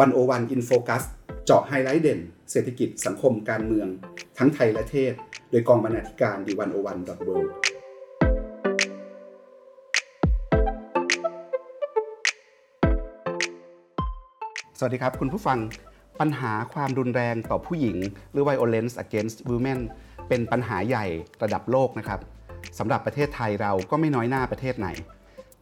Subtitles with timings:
[0.00, 1.02] One O One In Focus
[1.44, 3.88] เจาะไฮไลท์เด่น เศรษฐกิจสังคมการเมือง
[4.38, 5.14] ทั้งไทยและเทศ
[5.50, 7.30] โดยกองบรรณาธิการ The One O One dot World
[14.78, 15.58] สวัสดีครับคุณผู้ฟัง
[16.20, 17.98] ปัญหาความรุนแรงต่อผู้หญิง
[18.32, 19.80] หรือ violence against women
[20.28, 21.06] เป็นปัญหาใหญ่
[21.42, 22.20] ระดับโลกนะครับ
[22.78, 24.88] สำหรับประเทศไทยเราก็ไม่น้อยหน้าประเทศไหน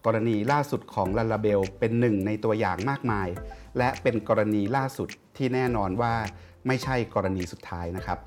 [0.07, 3.29] กรณีล่าสุดของลาลาเบลเป็นหนึ่งในตัวอย่างมากมาย
[3.79, 6.15] และเป็นกรณีล่าสุดที่แน่นอนว่า
[6.67, 8.19] ไม่ใช่กรณีสุดท้ายนะครับ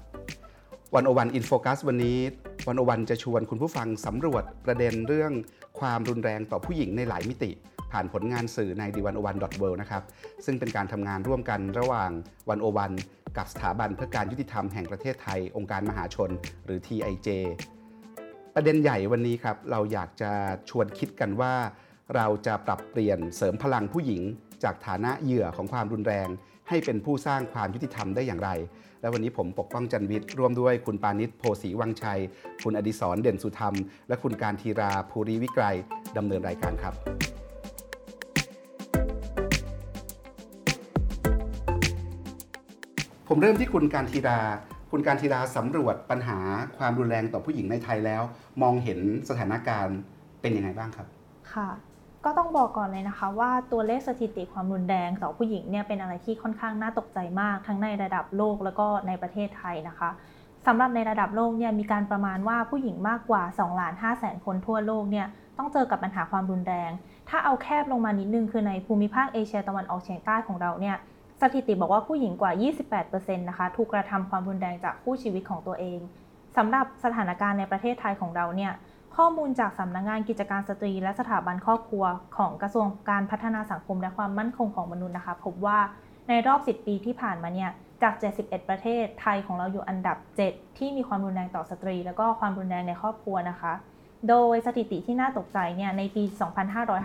[0.95, 2.19] One O One In Focus วันนี้
[2.67, 5.31] One O One จะชวนคุณผู้ฟังสำรวจประเด็นเรื่อง
[5.79, 7.51] ความรุนแรงต่อผู้หญิงในหลายมิติ
[7.91, 10.03] ผ่านผลงานสื่อใน The One O One dot World นะครับ
[10.45, 12.11] ซึ่งเป็นการทำงานร่วมกันระหว่าง
[12.49, 12.91] One O One
[13.37, 16.29] กับสถาบันเพื่อการยุติธรรมแห่งประเทศไทย องค์การมหาชน
[16.65, 17.29] หรือ TIJ
[18.55, 20.31] ประเด็นใหญ่วันนี้ครับเราอยากจะ
[20.69, 21.53] ชวนคิดกันว่า
[22.15, 24.21] เราจะปรับเปลี่ยนเสริมพลังผู้หญิง
[24.63, 26.27] จากฐานะเหยื่อของความรุนแรง
[26.69, 28.49] ให้เป็นผู้สร้างความยุติธรรมได้อย่างไร
[29.01, 32.21] และวันนี้ผมปกป้องจันวิทย์ร่วมด้วยคุณปานิชโพสีวังชัย
[32.63, 33.75] คุณอดิศรเด่นสุธรรม
[34.07, 35.63] และคุณการทีราภูริวิกร
[36.17, 36.93] ดำเนินรายการครับ
[43.27, 44.39] ผมเริ่มที่คุณการทีรา
[44.91, 46.39] คุณการทีราสำรวจปัญหา
[46.77, 48.23] ความรุนแรงต่อผู้หญิงในไทยแล้ว
[48.61, 49.97] มองเห็นสถานการณ์
[50.41, 51.07] เป็นยังไงบ้างครับ
[51.53, 51.69] ค่ะ
[52.25, 60.09] ก็ต้องบอกก่อนเลยนะคะ ว่าตัวเลขสถิติความรุนแรงต่อผู้หญิงเนี่ยเป็นอะไรที่ค่อนข้างน่าตกใจมาก ทั้งในระดับโลกแล้วก็ในประเทศไทยนะคะ
[60.67, 66.91] สำหรับในระดับโลกเนี่ยมีการประมาณว่าผู้หญิงมากกว่า2ล้าน5แสนคนทั่วโลกเนี่ยต้องเจอกับปัญหาความรุนแรง
[67.29, 70.95] ถ้าเอาแคบลงมานิดนึงคือในภูมิภาคเอเชียตะวันออกเฉียงใต้ของเราเนี่ย
[71.41, 72.51] สถิติบอกว่าผู้หญิงกว่า
[72.99, 75.99] 28%นะคะถูกกระทำความรุนแรงจากคู่ชีวิตของตัวเอง
[76.57, 78.71] สำหรับสถานการณ์ในประเทศไทยของเราเนี่ย
[79.17, 82.05] ข้อมูลจากสำนักงงานกิจการสตรีและสถาบันครอบครัว
[82.37, 85.79] ของกระทรวงการพัฒนาสังคมและความมั่นคงของมนุษย์นะคะพบว่า
[86.29, 87.71] ในรอบ 10 ปีที่ผ่านมาเนี่ย
[88.03, 93.73] จาก 71 ประเทศไทยของเราอยู่อันดับ 7 ที่มีความรุนแรงต่อสตรี แล้วก็ความรุนแรงในครอบครัวนะคะ
[94.29, 96.23] โดยสถิติที่น่าตกใจเนี่ยในปี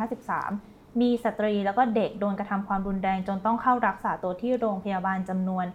[0.05, 5.67] 2553 มีสตรีแล้วก็เด็กโดนกระทำความรุนแรงจนต้องเข้ารักษาตัวที่โรงพยาบาลจำนวน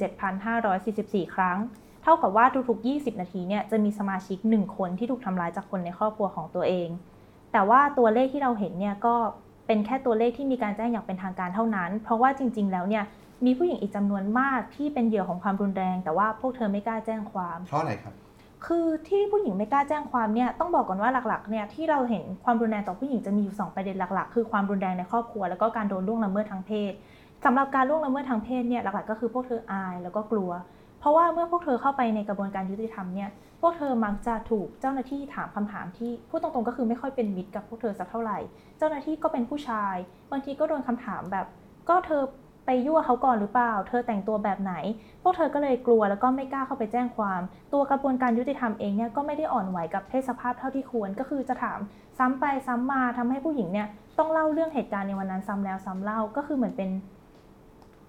[0.00, 1.58] 27,544 ครั้ง
[2.02, 6.88] เท่ากับว่าทุกๆ 20 นาทีเนี่ยจะมีสมาชิก 1 คนที่ถูกทำร้ายจากคนในครอบครัวของตัวเอง
[7.52, 9.14] แต่ว่าตัวเลขที่เราเห็นเนี่ยก็
[9.66, 13.04] เป็นแค่ตัวเลขที่มีการแจ้งอย่างเป็นทางการเท่านั้น เพราะว่าจริง ๆ แล้วเนี่ย
[13.44, 18.14] มีผู้หญิงอีกจำนวนมากที่เป็นเหยื่อของความรุนแรง แต่ว่าพวกเธอไม่กล้าแจ้งความ เพราะอะไรครับ
[18.66, 26.92] คือที่ผู้หญิงไม่กล้าแจ้งความเนี่ยต้องบอกก่อนว่าหลักๆเนี่ยที่เราเห็นความรุนแรงต่อผู้หญิงจะมีอยู่ 2 ประเด็นหลักๆ คือความรุนแรงในครอบครัว แล้วก็การโดนล่วงละเมิดทางเพศ
[27.44, 30.50] สำหรับการล่วงละเมิดทางเพศเนี่ยหลักๆก็คือพวกเธออายแล้วก็กลัว
[31.00, 33.30] เพราะว่าเมื่อพวกเธอเข้าไปในกระบวนการยุติธรรมเนี่ย
[33.60, 38.38] พวกเธอมักจะถูกเจ้าหน้าที่ถามคำถามที่พูดตรงๆก็คือไม่ค่อยเป็นมิตรกับพวกเธอสักเท่าไหร่
[38.78, 39.94] เจ้าหน้าที่ก็เป็นผู้ชาย
[40.30, 41.46] บางทีก็โดนคำถามแบบ
[41.88, 42.22] ก็เธอ
[42.66, 44.74] ไปยั่วเขาก่อนหรือเปล่า เธอแต่งตัวแบบไหน
[45.22, 47.40] พวกเธอก็เลยกลัวแล้วก็ไม่กล้าเข้าไปแจ้งความ
[47.72, 51.78] ตัวกระบวนการยุติธรรมเองเนี่ยก็ไม่ได้อ่อนไหวกับเพศสภาพเท่าที่ควร ก็คือจะถาม
[52.18, 56.90] ซ้ำไปซ้ำมาทำให้ผู้หญิงเนี่ยต้องเล่าเรื่องเหตุการณ์ในวันนั้นซ้ำแล้วซ้ำเล่าก็คือเหมือนเป็น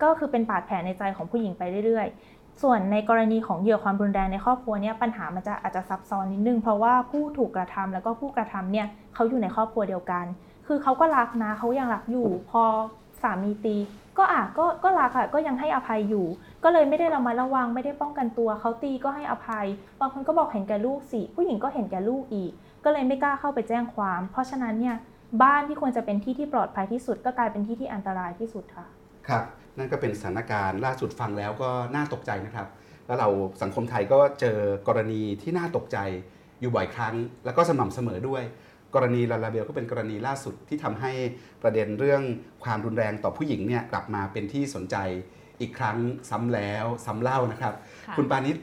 [0.04, 10.26] ก็คือเป็นบาดแผลในใจของผู้หญิงไปเรื่อยๆ ส่วนในกรณีของเหยื่อความรุนแรงในครอบครัวเนี่ยปัญหามันจะอาจจะซับซ้อนนิดนึง เพราะว่าผู้ถูกกระทำแล้วก็ผู้กระทำเนี่ยเขาอยู่ในครอบครัวเดียวกัน
[10.68, 12.64] คือเขาก็รักนะเขายังรักอยู่ พอ
[13.22, 13.78] สามีตี
[14.18, 16.26] ก็อะก็ก็รักอะก็ยังให้อภัยอยู่
[16.64, 19.66] ก็เลยไม่ได้ระมัดระวังไม่ได้ป้องกันตัวเขาตีก็ให้อภัย
[20.00, 22.52] บางคนก็บอกเห็นแก่ลูกสิผู้หญิงก็เห็นแก่ลูกอีก
[22.84, 24.96] ก็เลยไม่กล้าเข้าไปแจ้งความ เพราะฉะนั้นเนี่ย
[25.44, 28.86] บ้านที่ควรจะเป็นที่ที่ปลอดภัยที่สุด ก็กลายเป็นที่ที่อันตรายที่สุดค่ะ
[29.28, 29.44] ครับ
[29.78, 32.68] นั่นก็เป็นสถานการณ์ล่าสุดฟังแล้วก็น่าตกใจนะครับ
[33.08, 33.30] แล้วเรา
[33.62, 35.98] สังคมไทยก็เจอกรณีที่น่าตกใจ
[36.60, 37.16] อยู่บ่อยครั้ง
[37.46, 38.44] แล้วก็สม่ำเสมอด้วย
[38.96, 41.12] กรณีลาลาเบลก็เป็นกรณีล่าสุดที่ทำให้
[41.62, 42.22] ประเด็นเรื่อง
[42.64, 44.96] ความรุนแรงต่อผู้หญิงเนี่ยกลับมาเป็นที่สนใจ
[45.62, 45.98] อีกครั้ง
[46.30, 47.74] ซ้ำแล้วซ้ำเล่านะครับ
[48.08, 48.58] ค่ะคุณปานิช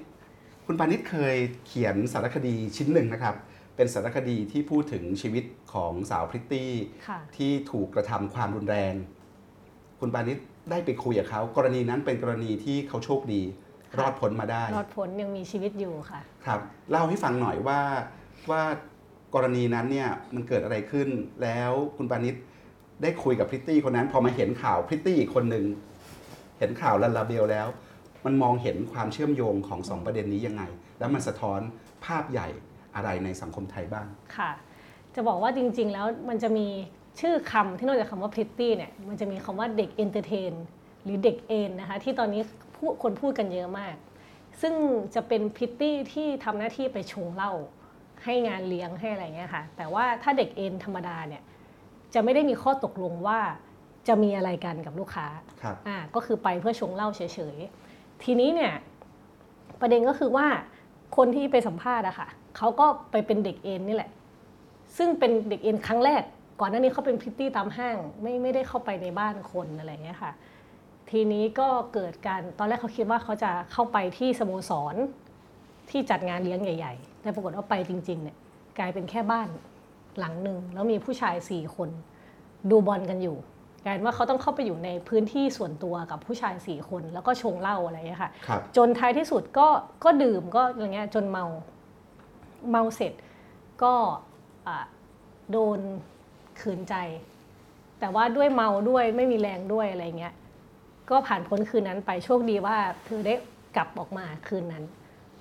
[0.66, 1.36] คุณปานิชเคย
[1.66, 3.34] เขียนสารคดีชิ้นหนึ่งนะครับ
[3.76, 6.72] เป็นสารคดีที่พูดถึงชีวิตของสาวพริตตี้
[7.08, 8.94] ค่ะที่ถูกกระทำความรุนแรง
[10.00, 10.38] คุณปานิช
[10.70, 13.43] ได้ไปคุยกับเขากรณีนั้นเป็นกรณีที่เขาโชคดี
[13.93, 16.61] ค่ะรอดพ้นมาได้ รอดพ้นยังมีชีวิตอยู่ค่ะ ครับ
[16.91, 17.81] เล่าให้ฟังหน่อยว่า
[18.50, 18.62] ว่า
[19.35, 21.09] กรณีนั้นเนี่ยมันเกิดอะไรขึ้น
[21.43, 22.35] แล้วคุณปานิช
[23.03, 25.65] ได้คุยกับพริตตี้คนนั้น พอมาเห็นข่าวพริตตี้อีกคนหนึ่ง
[26.59, 27.69] เห็นข่าวลาลาเบลแล้ว
[28.25, 30.62] มันมองเห็นความเชื่อมโยงของสองประเด็นนี้ยังไง
[30.99, 31.61] แล้วมันสะท้อน
[32.05, 32.49] ภาพใหญ่
[32.94, 34.06] อะไรในสังคมไทยบ้าง
[34.37, 34.50] ค่ะ
[35.14, 36.67] จะบอกว่าจริง ๆ แล้วมันจะมี
[37.20, 40.52] ชื่อคำที่นอกจากคำว่าพริตตี้เนี่ยมันจะมีคำว่าเด็ก entertain
[41.05, 42.43] หรือเด็กเอ็นนะคะที่ตอนนี้
[42.76, 43.94] พูดคนพูดกันเยอะมาก
[44.61, 44.75] ซึ่ง
[45.15, 47.53] จะเป็นพริตตี้ที่ทำหน้าที่ไปชงเหล้า
[48.25, 51.43] ให้งานเลี้ยงให้อะไรเงี้ยค่ะ แต่ว่าถ้าเด็กเอ็นธรรมดาเนี่ย
[52.15, 53.38] จะไม่ได้มีข้อตกลงว่า
[54.09, 55.26] จะมีอะไรกันกับลูกค้า
[55.62, 57.21] ครับอ่าก็คือไปเพื่อชงเหล้าเฉ
[57.55, 58.73] ยๆ ทีนี้เนี่ย
[59.81, 60.47] ประเด็นก็คือว่า
[61.17, 64.11] คนที่ไปสัมภาษณ์อะค่ะเขาก็ไปเป็นเด็กเอ็นนี่แหละ
[64.97, 66.23] ซึ่งเป็นเด็กเอ็นครั้งแรก
[66.60, 70.32] ก่อนหน้านี้เขาเป็นพริตตี้ตามห้างไม่ไม่ได้เข้าไปในบ้านคนอะไรอย่างเงี้ยค่ะ
[71.10, 74.94] ทีนี้ก็เกิดการตอนแรกเขาคิดว่าเขาจะเข้าไปที่สโมสร
[75.90, 78.37] ที่จัดงานเลี้ยงใหญ่ ๆ แต่ปรากฏว่าไปจริง ๆ เนี่ย
[78.78, 79.49] กลายเป็นแค่บ้าน
[80.19, 81.88] หลังหนึ่งแล้วมีผู้ชายสี่คน
[82.70, 83.37] ดูบอลกันอยู่
[83.84, 89.69] กลายเป็นว่าเขาต้องเข้าไปอยู่ในพื้นที่ส่วนตัวกับผู้ชายสี่คน แล้วก็ชงเหล้าอะไรอย่างเงี้ยค่ะครับจนท้ายที่สุดก็
[90.04, 91.44] ก็ดื่มก็อะไรเงี้ยจนเมา
[92.70, 93.12] เมาเสร็จ
[93.82, 93.94] ก็
[94.66, 94.76] อะ
[95.52, 95.78] โดน
[96.60, 96.94] ขืนใจ
[98.00, 100.34] แต่ว่าด้วยเมาด้วยไม่มีแรงด้วยอะไรเงี้ย
[101.10, 103.34] ก็ผ่านพ้นคืนนั้นไปโชคดีว่าเธอได้
[103.76, 104.84] กลับออกมาคืนนั้น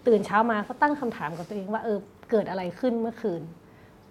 [0.07, 1.97] ตื่นเช้ามาก็ตั้งคำถามกับตัวเองว่าเออ
[2.31, 3.41] เกิดอะไรขึ้นเมื่อคืน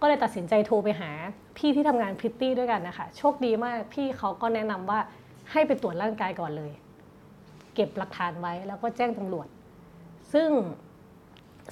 [0.01, 1.11] ก็เลยตัดสินใจโทรไปหา
[1.59, 5.01] พี่ที่ทำงานพริตตี้ด้วยกันนะคะโชคดีมากพี่เขาก็แนะนำว่า
[5.53, 6.73] ให้ไปตรวจร่างกายก่อนเลย
[7.75, 9.49] เก็บหลักฐานไว้แล้วก็แจ้งตำรวจ
[10.33, 10.51] ซึ่ง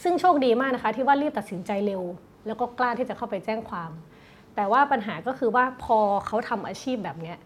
[0.02, 2.02] ซึ่งโชคดีมากนะคะ ที่ว่ารีบตัดสินใจเร็ว
[2.46, 3.90] แล้วก็กล้าที่จะเข้าไปแจ้งความ
[4.56, 7.38] แต่ว่าปัญหาก็คือว่าพอเขาทำอาชีพแบบเนี้ย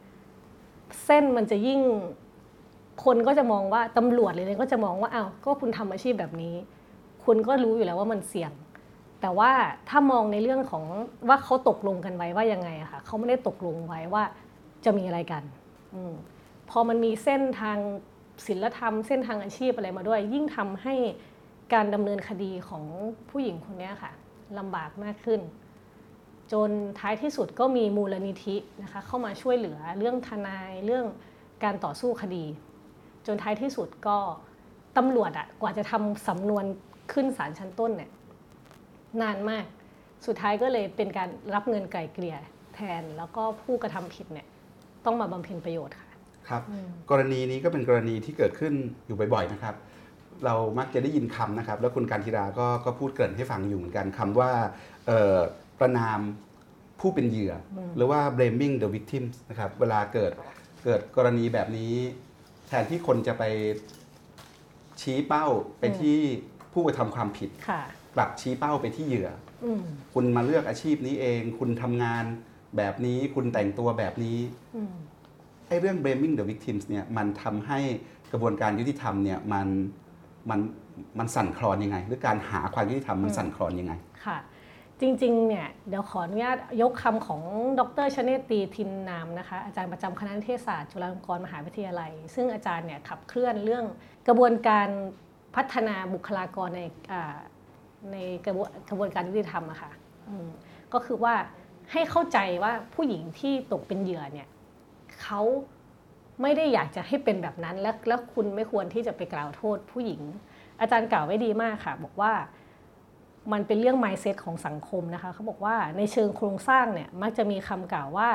[1.04, 1.80] เส้นมันจะยิ่ง
[3.04, 6.54] คนก็จะมองว่าตำรวจเลยก็จะมองว่าอ้าวก็คุณทำอาชีพแบบนี้
[7.24, 8.52] คุณก็รู้อยู่แล้วว่ามันเสี่ยง
[9.20, 9.50] แต่ว่า
[9.88, 10.84] ถ้ามองในเรื่องของ
[11.28, 14.24] ว่าเขาตกลงกันไว้ว่ายังไงอะค่ะเขาไม่ได้ตกลงไว้ว่า
[14.84, 15.42] จะมีอะไรกัน
[15.94, 15.96] อ
[16.70, 17.78] พอมันมีเส้นทาง
[18.46, 20.94] ศิลธรรม เส้นทางอาชีพอะไรมาด้วย ยิ่งทำให้
[21.74, 22.84] การดำเนินคดีของ
[23.30, 24.12] ผู้หญิงคนนี้ค่ะ
[24.58, 25.40] ลำบากมากขึ้น
[26.52, 31.06] จนท้ายที่สุดก็มีมูลนิธินะคะเข้ามาช่วยเหลือเรื่องทนายเรื่อง
[31.64, 32.44] การต่อสู้คดี
[33.26, 34.18] จนท้ายที่สุดก็
[34.96, 36.64] ตำรวจอะกว่าจะทำสำนวน
[37.12, 38.10] ขึ้นศาลชั้นต้นเนี่ย
[39.22, 39.64] นานมาก
[40.26, 42.36] สุดท้ายก็เลยเป็นการรับเงินไก่เกลี่ย
[42.74, 44.46] แทน แล้วก็ผู้กระทำผิดเนี่ย
[45.04, 46.08] ต้องมาบำเพ็ญประโยชน์ค่ะ
[46.48, 46.62] ครับ
[47.10, 48.74] กรณีนี้ก็เป็นกรณีที่เกิดขึ้น
[49.06, 49.74] อยู่บ่อยๆนะครับ
[50.44, 54.50] เรามักจะได้ยินคำนะครับ แล้วคุณการธิราก็ก็พูดเกริ่นให้ฟังอยู่เหมือนกันคำว่า
[55.06, 55.38] เอ่อ
[55.80, 56.20] ประนาม
[57.00, 60.32] ผู้เป็นเหยื่ออหรือว่า blaming the victims นะครับเวลาเกิด
[60.84, 61.94] เกิดกรณีแบบนี้
[62.68, 63.44] แทนที่คนจะไป
[65.00, 65.46] ชี้เป้า
[65.78, 66.18] ไปที่
[66.72, 67.82] ผู้กระทำความผิดค่ะ
[68.14, 69.28] กลับชี้เป้าไปที่เหยื่อ
[69.64, 69.82] อืม
[70.14, 72.24] คุณมาเลือกอาชีพนี้เอง คุณทำงาน
[72.76, 74.38] แบบนี้คุณแต่งตัวแบบนี้
[74.76, 74.94] อืม
[75.68, 77.78] ไอ้เรื่อง blaming the victims เนี่ยมันทำให้
[78.32, 79.68] กระบวนการยุติธรรมเนี่ยมัน
[80.50, 80.60] มัน
[81.18, 83.92] มันสั่นคลอนยังไง หรือการหาความยุติธรรมมันสั่นคลอนยังไง
[84.26, 84.38] ค่ะ
[85.00, 87.42] จริงๆ เนี่ยเดี๋ยวขออนุญาตยกคำของ
[87.78, 93.84] ดรชเนตตีทินนามนะคะอาจารย์ประจำคณะนิเทศศาสตร์จุฬาลงกรณ์มหาวิทยาลัย ซึ่งอาจารย์เนี่ยขับเคลื่อนเรื่อง
[94.28, 94.88] กระบวนการ
[95.56, 96.82] พัฒนาบุคลากรใน
[98.12, 98.16] ใน
[98.46, 99.90] กระบวนกระบวนการยุติธรรมอะค่ะ
[100.92, 101.34] ก็คือว่า
[101.92, 104.48] ให้เข้าใจว่าผู้หญิงที่ตกเป็นเหยื่อเนี่ย
[105.22, 105.40] เขา
[106.42, 110.22] ไม่ได้อยากจะให้เป็นแบบนั้น และแล้วคุณไม่ควรที่จะไปกล่าวโทษผู้หญิง
[110.80, 112.32] อาจารย์กล่าวไว้ดีมากค่ะ บอกว่า
[113.52, 118.30] มันเป็นเรื่อง mindset ของสังคมนะคะเขาบอกว่าในเชิงโครงสร้างเนี่ยมักจะมีคำกล่าวว่า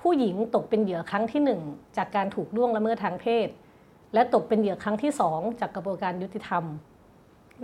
[0.00, 1.60] ผู้หญิงตกเป็นเหยื่อครั้งที่หนึ่ง
[1.96, 3.48] จากการถูกล่วงละเมิดทางเพศ
[4.14, 6.64] และตกเป็นเหยื่อครั้งที่สองจากกระบวนการยุติธรรม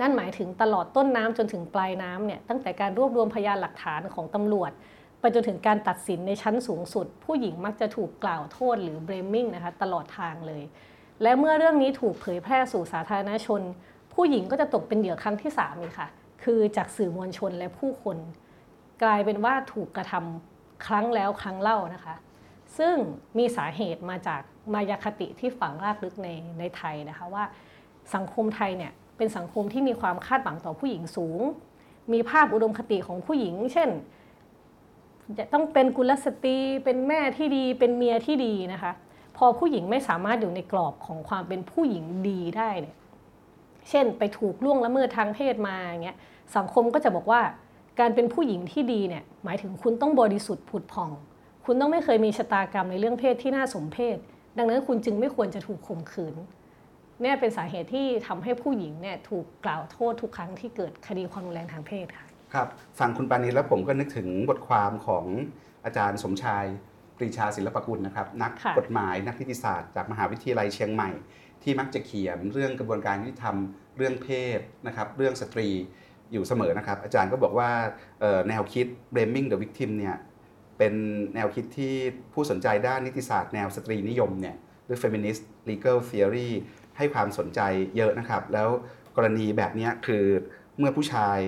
[0.01, 4.71] นั่นหมายถึงตลอดต้นน้ำจนถึงปลายน้ำเนี่ยตั้งแต่การรวบรวมพยานหลักฐานของตำรวจ
[5.21, 10.63] ไปจนถึงการตัดสินในชั้นสูงสุด ผู้หญิงมักจะถูกกล่าวโทษหรือ blaming นะคะตลอดทางเลย
[11.23, 13.63] และเมื่อเรื่องนี้ถูกเผยแพร่สู่สาธารณชน
[14.15, 16.09] ผู้หญิงก็จะตกเป็นเหยื่อครั้งที่ 3 อีกค่ะ
[16.43, 18.17] คือจากสื่อมวลชนและผู้คน
[19.03, 22.15] กลายเป็นว่าถูกกระทำครั้งแล้วครั้งเล่านะคะ
[22.79, 22.95] ซึ่ง
[23.39, 24.43] มีสาเหตุมาจาก
[24.75, 26.29] มายาคติที่ฝังรากลึกใน
[26.59, 27.45] ในไทยนะคะว่า
[28.15, 31.41] สังคมไทยเนี่ยเป็นสังคมที่มีความคาดหวังต่อผู้หญิงสูง
[32.13, 33.91] มีภาพอุดมคติของผู้หญิง เช่น
[35.39, 38.93] จะต้องเป็นกุลสตรี เป็นแม่ที่ดี เป็นเมียที่ดีนะคะ
[39.37, 42.97] พอผู้หญิงไม่สามารถอยู่ในกรอบของความเป็นผู้หญิงดีได้เนี่ย
[43.89, 46.19] เช่น ไปถูกล่วงละเมิดทางเพศมาอย่างเงี้ย
[46.57, 47.41] สังคมก็จะบอกว่า
[48.01, 51.11] การเป็นผู้หญิงที่ดีเนี่ยหมายถึงคุณต้องบริสุทธิ์ผุดผ่อง
[51.65, 54.17] คุณต้องไม่เคยมีชะตากรรมในเรื่องเพศที่น่าสมเพศ
[54.59, 56.35] ดังนั้นคุณจึงไม่ควรจะถูกข่มขืน
[57.23, 62.69] เนี่ยเป็นสาเหตุที่ทำให้ผู้หญิงเนี่ยถูกกล่าวโทษทุกครั้งที่เกิดคดีความรุนแรงทางเพศค่ะครับ
[62.99, 65.25] ฟังคุณปานิชแล้วผมก็นึกถึงบทความของ
[65.85, 66.65] อาจารย์สมชาย
[67.17, 71.11] ปรีชาศิลปกุลนะครับ นักค่ะกฎหมายนักนิติศาสตร์จากมหาวิทยาลัยเชียงใหม่
[71.69, 73.57] ที่มักจะเขียนเรื่องกระบวนการยุติธรรม
[73.97, 75.69] เรื่องเพศนะครับเรื่องสตรี
[76.33, 77.71] อยู่เสมอนะครับ อาจารย์ก็บอกว่า
[78.49, 80.17] แนวคิด blaming the victim เนี่ย
[80.79, 80.95] เป็น
[81.35, 81.95] แนวคิดที่
[82.33, 86.51] ผู้สนใจด้านนิติศาสตร์แนวสตรีนิยมเนี่ยหรือ feminist legal theory
[86.97, 87.61] ให้ความสนใจ
[87.97, 88.69] เยอะนะครับ แล้ว
[89.17, 90.25] กรณีแบบนี้คือ
[90.79, 91.39] เมื่อผู้ชาย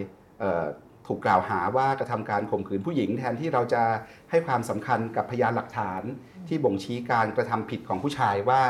[1.07, 3.83] ถูกกล่าวหาว่ากระทำการข่มขืนผู้หญิง แทนที่เราจะ
[4.31, 6.03] ให้ความสำคัญกับพยานหลักฐาน
[6.49, 8.63] ที่บ่งชี้การกระทำผิดของผู้ชายว่า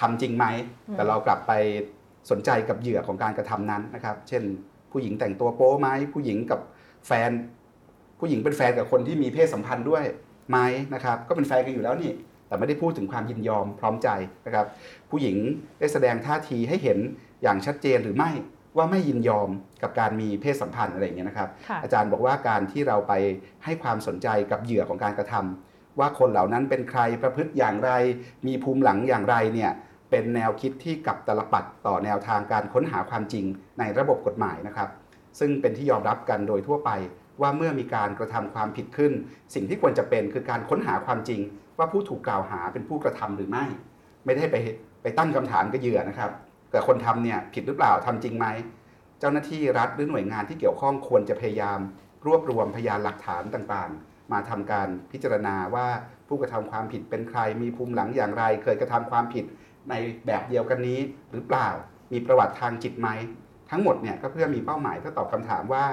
[0.00, 0.46] ทำจริงไหม
[0.94, 1.52] แต่เรากลับไป
[2.30, 4.42] สนใจกับเหยื่อของการกระทำนั้นนะครับ เช่น
[4.92, 6.60] ผู้หญิงแต่งตัวโป๊ไหมผู้หญิงกับ
[7.06, 7.30] แฟน
[8.18, 10.04] ผู้หญิงเป็นแฟนกับคนที่มีเพศสัมพันธ์ด้วย
[10.50, 10.58] ไหม
[10.94, 12.12] นะครับ ก็เป็นแฟนกันอยู่แล้วนี่
[12.48, 14.08] แต่ไม่ได้พูดถึงความยินยอมพร้อมใจ
[14.46, 14.66] นะครับ
[15.10, 15.36] ผู้หญิง
[15.78, 16.98] ได้แสดงท่าทีให้เห็น
[17.42, 18.30] อย่างชัดเจนหรือไม่
[18.76, 19.48] ว่าไม่ยินยอม
[19.82, 21.48] กับการมีเพศสัมพันธ์อะไรอย่างเงี้ยนะครับ
[21.82, 23.12] อาจารย์บอกว่าการที่เราไป
[23.64, 27.90] ให้ความสนใจกับเหยื่อของการกระทำว่าคนเหล่านั้นเป็นใครประพฤติอย่างไร
[28.46, 29.70] มีภูมิหลังอย่างไรเนี่ย
[30.10, 33.44] เป็นแนวคิดที่กลับตลปัดต่อแนวทางการค้นหาความจริง
[33.78, 34.88] ในระบบกฎหมายนะครับ
[35.38, 36.90] ซึ่งเป็นที่ยอมรับกันโดยทั่วไป
[37.40, 39.12] ว่าเมื่อมีการกระทำความผิดขึ้น
[39.54, 41.40] สิ่งที่ควรจะเป็นคือการค้นหาความจริง
[41.78, 43.64] ว่าผู้ถูกกล่าวหาเป็นผู้กระทำหรือไม่
[44.24, 44.56] ไม่ได้ไป
[45.02, 46.30] ไปตั้งคำถามกับเหยื่อนะครับ
[46.70, 48.46] แต่คนทำเนี่ยผิดหรือเปล่าทำจริงไหม
[49.20, 51.78] เจ้าหน้าที่รัฐหรือหน่วยงานที่เกี่ยวข้องควรจะพยายาม
[52.26, 55.86] รวบรวมพยานหลักฐานต่างๆ มาทำการพิจารณาว่า
[56.28, 59.44] ผู้กระทำความผิดเป็นใครมีภูมิหลังอย่างไร เคยกระทำความผิด
[59.90, 59.94] ใน
[60.26, 60.98] แบบเดียวกันนี้
[61.32, 61.68] หรือเปล่า
[62.12, 63.08] มีประวัติทางจิตไหม
[63.70, 65.84] ทั้งหมดเนี่ยก็เพื่อมีเป้าหมายเพื่อตอบคำถามว่า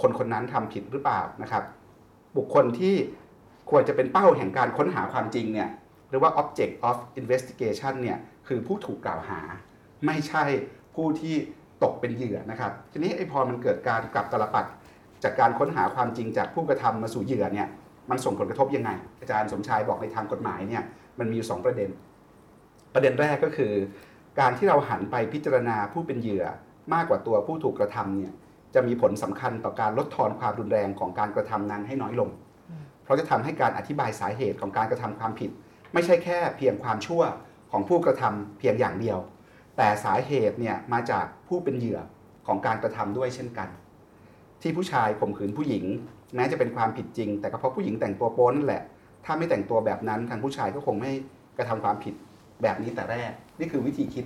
[0.00, 1.64] คนคนนั้นทำผิดหรือเปล่านะครับ
[2.36, 2.94] บุคคลที่
[3.70, 5.68] ควรจะเป็นเป้าแห่งการค้นหาความจริงเนี่ย
[6.08, 9.40] หรือว่า object of investigation เนี่ยคือผู้ถูกกล่าวหา
[10.06, 10.44] ไม่ใช่
[10.94, 11.34] ผู้ที่
[11.82, 14.66] ตกเป็นเหยื่อนะครับ ทีนี้ไอ้พอมันเกิดการกลับตลปัด
[15.24, 17.68] จากการค้นหาความจริงจากผู้กระทำมาสู่เหยื่อเนี่ย
[18.10, 20.82] มันส่งผลกระทบยังไง อาจารย์สมชายบอกในทางกฎหมายเนี่ย
[21.18, 21.90] มันมีอยู่สองประเด็น
[22.94, 23.72] ประเด็นแรกก็คือ
[24.40, 26.44] การที่เราหันไปพิจารณาผู้เป็นเหยื่อ
[26.94, 28.32] มากกว่าตัวผู้ถูกกระทำเนี่ย
[28.74, 32.30] จะมีผลสำคัญต่อการลดทอนความรุนแรงของการกระทำนั้นให้น้อยลง
[33.04, 35.50] เพราะจะทำให้การอธิบายสาเหตุของการกระทำความผิด
[35.92, 37.22] ไม่ใช่แค่เพียงความชั่ว
[37.70, 39.18] ของผู้กระทำเพียงอย่างเดียว
[39.76, 42.00] แต่สาเหตุเนี่ยมาจากผู้เป็นเหยื่อ
[42.46, 43.68] ของการกระทำด้วยเช่นกัน
[44.62, 45.84] ที่ผู้ชายข่มขืนผู้หญิง
[46.34, 48.82] แม้จะเป็นความผิดจริง แต่ก็เพราะผู้หญิงแต่งตัวโป๊นั่นแหละ
[49.24, 51.10] ถ้าไม่แต่งตัวแบบนั้นทางผู้ชายก็คงไม่
[51.58, 52.14] กระทำความผิด
[52.62, 54.24] แบบนี้แต่แรก นี่คือวิธีคิด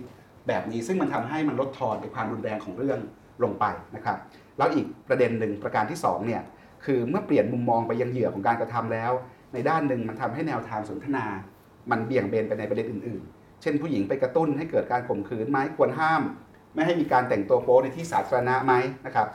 [0.48, 2.98] แบบนี้ซึ่งมันทำให้มันลดทอนในความรุนแรงของเรื่อง
[3.42, 3.64] ลงไป
[3.96, 4.16] นะครับ
[4.58, 6.42] แล้วอีกประเด็นหนึ่งประการที่2เนี่ย
[6.84, 9.12] คือเมื่อเปลี่ยนมุมมองไปยังเหยื่อของการกระทำแล้ว
[9.52, 11.26] ในด้านหนึ่งมันทำให้แนวทางสนทนา
[11.90, 16.22] มันเบี่ยงเบนไปในประเด็นอื่น ๆ เช่นผู้หญิงไปกระตุ้นให้เกิดการข่มขืนไหมควรห้าม
[16.74, 18.72] ไม่ให้มีการแต่งตัวโป๊ในที่สาธารณะไหม
[19.06, 19.28] นะครับ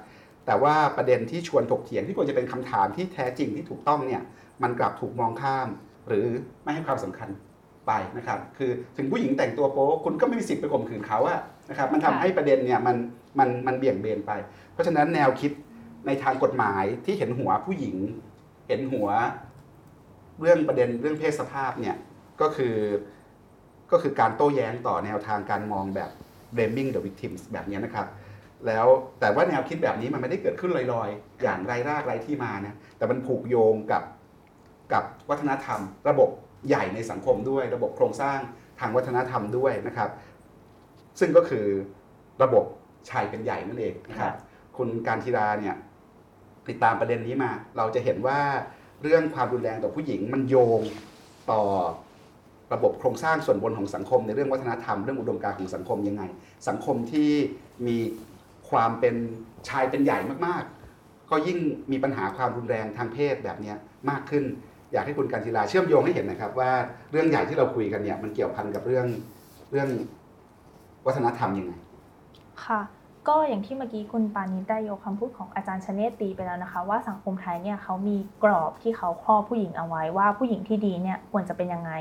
[0.46, 4.22] แต่ว่าประเด็นที่ชวนถกเถียงที่ควรจะเป็นคำถามที่แท้จริงที่ถูกต้องเนี่ย
[4.64, 5.68] มันกลับถูกมองข้าม
[6.08, 6.26] หรือ
[6.64, 7.30] ไม่ให้ความสำคัญ
[7.88, 12.96] ไปนะครับคือถึงผู้หญิงแต่งตัวโป๊คุณก็ไม่มีสิทธิ์ไปข่มขืนเขาอะนะครับมันทำให้ประเด็นเนี่ยมัน
[13.40, 14.32] มันมันเบี่ยงเบนไป
[14.74, 15.52] เพราะฉะนั้นแนวคิด
[16.08, 17.98] ในทางกฎหมายที่เห็นหัวผู้หญิง
[18.68, 19.08] เห็นหัว
[20.42, 21.96] เรื่องประเด็นเรื่องเพศสภาพเนี่ย
[22.42, 22.76] ก็คือ
[23.92, 26.10] ก็คือการโต้แย้งต่อแนวทางการมองแบบ
[26.56, 28.08] blaming the victims แบบนี้นะครับ
[28.68, 28.88] แล้ว
[29.20, 34.04] แต่ว่าแนวคิดแบบนี้มันไม่ได้เกิดขึ้นลอยๆ อย่างไรรากไรที่มานะแต่มันผูกโยงกับ
[34.94, 36.30] กับวัฒนธรรม ระบบ
[36.68, 38.40] ใหญ่ในสังคมด้วย ระบบโครงสร้าง
[38.80, 40.10] ทางวัฒนธรรมด้วยนะครับ
[41.20, 41.66] ซึ่งก็คือ
[42.44, 42.66] ระบบ
[43.10, 44.34] ชายเป็นใหญ่นั่นเองนะครับ
[44.78, 45.76] คุณการทีราเนี่ย
[46.70, 48.40] ติดตามประเด็นนี้มา เราจะเห็นว่า
[49.02, 50.82] เรื่องความรุนแรงต่อผู้หญิงมันโยง
[51.52, 51.62] ต่อ
[52.74, 56.24] ระบบโครงสร้างส่วนบนของสังคม ในเรื่องวัฒนธรรมเรื่องอุดมการณ์ของสังคมยังไง
[56.68, 57.30] สังคมที่
[57.88, 57.98] มี
[58.70, 59.16] ความเป็น
[59.70, 61.60] ชายเป็นใหญ่มากๆ ก็ยิ่ง
[61.92, 63.74] มีปัญหาความรุนแรงทางเพศแบบนี้
[64.10, 64.44] มากขึ้น
[64.94, 66.72] อยากให้คุณการศิลาเชื่อมโยงให้เห็นนะครับ ว่า
[67.12, 69.06] เรื่องใหญ่ที่เราคุยกันเนี่ย มันเกี่ยวพันกับเรื่อง
[69.72, 69.90] เรื่อง
[71.06, 71.74] วัฒนธรรมยังไง
[72.66, 72.82] ค่ะ
[73.28, 81.92] ก็อย่างที่เมื่อกี้คุณปานิได้ยกคำพูดของอาจารย์ชเนตตีไปแล้วนะคะ ว่าสังคมไทยเนี่ยเขามีกรอบที่เขาครอบผู้หญิงเอาไว้ว่าผู้หญิงที่ดีเนี่ยควรจะเป็นยังไง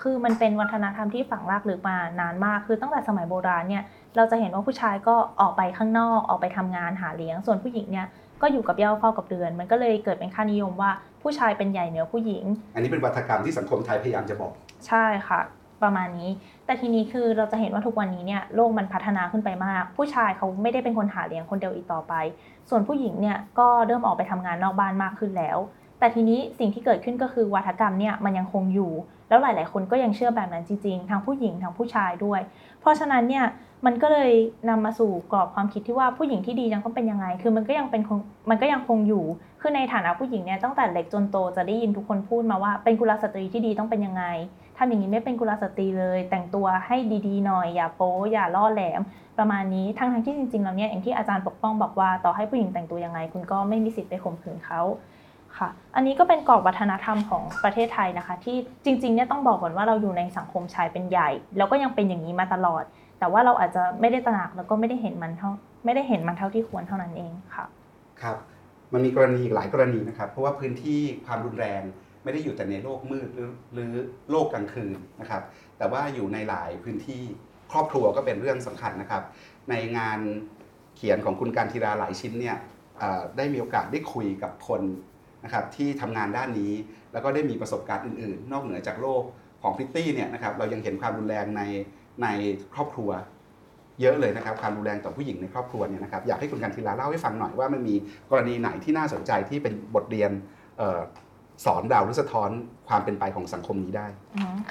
[0.00, 3.82] คือมันเป็นวัฒนธรรมที่ฝังรากลึกมานานมาก คือตั้งแต่สมัยโบราณเนี่ย
[4.16, 8.06] เราจะเห็นว่าผู้ชายก็ออกไปข้างนอกออกไปทำงานหาเลี้ยง ส่วนผู้หญิงเนี่ย
[8.42, 10.90] ก็อยู่กับเย่าเฝ้ากับเรือน มันก็เลยเกิดเป็นค่านิยมว่า
[11.28, 12.44] ผู้ชายเป็นใหญ่เหนือผู้หญิง
[12.74, 14.52] อันนี้เป็นวัฒกรรมที่สังคมไทยพยายามจะบอก
[14.86, 15.40] ใช่ค่ะ
[15.82, 16.30] ประมาณนี้
[16.66, 22.14] แต่ทีนี้คือเราจะเห็นว่าทุกวันนี้เนี่ยโลกมันพัฒนาขึ้นไปมาก ผู้ชายเขาไม่ได้เป็นคนหาเลี้ยงคนเดียวอีกต่อไป
[22.70, 25.58] ส่วนผู้หญิงเนี่ยก็เริ่มออกไปทำงานนอกบ้านมากขึ้นแล้ว
[25.98, 28.92] แต่ทีนี้สิ่งที่เกิดขึ้นก็คือวัฒกรรมเนี่ยมันยังคงอยู่
[29.28, 32.40] แล้วหลาย ๆ คนก็ยังเชื่อแบบนั้นจริงๆทั้งผู้หญิงทั้งผู้ชายด้วย
[32.80, 33.44] เพราะฉะนั้นเนี่ย
[33.86, 34.32] มันก็เลย
[34.68, 38.02] นำมาสู่กรอบความคิดที่ว่าผู้หญิงที่ดียังต้องเป็นยังไง คือมันก็ยังเป็น
[38.50, 39.24] มันก็ยังคงอยู่
[39.60, 44.24] คือในฐานะผู้หญิงเนี่ยตั้งแต่เล็กจนโตจะได้ยินทุกคนพูดมาว่าเป็นกุลสตรีที่ดีต้องเป็นยังไง
[44.78, 49.00] ทำอย่างนี้ไม่เป็นกุลสตรีเลย แต่งตัวให้ดีๆหน่อย อย่าโป๊อย่าล่อแหลม
[49.38, 54.80] ประมาณนี้ทั้งๆที่จริงๆแล้วเนี่ยอย่างที่อาจารย์ปกป้องบอกว่าต่อให้ผู้หญิงแต่งตัวยังไง คุณก็ไม่มีสิทธิ์ไปข่มขืนเขา
[55.58, 62.84] ค่ะ อันนี้ก็เป็นกรอบวัฒนธรรมของประเทศไทยนะคะ ที่จริงๆเนี่ยต้องบอกก่อนว่าเราอยู่ในสังคมชายเป็นใหญ่ แล้วก็ยังเป็นอย่างนี้มาตลอด
[63.18, 65.50] แต่ว่าเราอาจจะไม่ได้ตระหนักแล้วก็ไม่ได้เห็นมันเท่า
[65.84, 67.66] ไม่ได้เห็นมันเท่าที่ควรเท่านั้นเองค่ะ
[68.22, 68.36] ครับ
[68.92, 71.82] มันมีกรณีอีกหลายกรณีนะครับเพราะว่าพื้นที่ความรุนแรง
[72.24, 73.92] ไม่ได้อยู่แต่ในโลกมืดหรือหรือ
[74.30, 75.42] โลกกลางคืนนะครับ
[75.78, 77.22] แต่ว่าอยู่ในหลายพื้นที่
[77.72, 79.22] ครอบครัวก็เป็นเรื่องสำคัญนะครับ
[79.70, 80.18] ในงาน
[80.96, 82.56] เขียนของคุณการทีราหลายชิ้นเนี่ย
[83.36, 84.80] ได้มีโอกาสได้คุยกับคน
[85.44, 86.72] นะครับที่ทำงานด้านนี้
[87.12, 89.22] แล้วก็ได้มีประสบการณ์อื่น ๆ นอกเหนือจากโลก
[89.62, 91.62] ของพิตตี้เนี่ยนะครับเรายังเห็นความรุนแรงใน
[92.22, 92.26] ใน
[92.74, 93.10] ครอบครัว
[94.00, 97.94] เยอะเลยนะครับความรุนแรงต่อผู้หญิงในครอบครัวเนี่ยนะครับอยากให้คุณกันทีลาเล่าให้ฟังหน่อยว่ามันมี
[98.30, 100.30] กรณีไหนที่น่าสนใจที่เป็นบทเรียน
[101.64, 102.50] สอนดาวหรือสะท้อน
[102.88, 104.06] ความเป็นไปของสังคมนี้ได้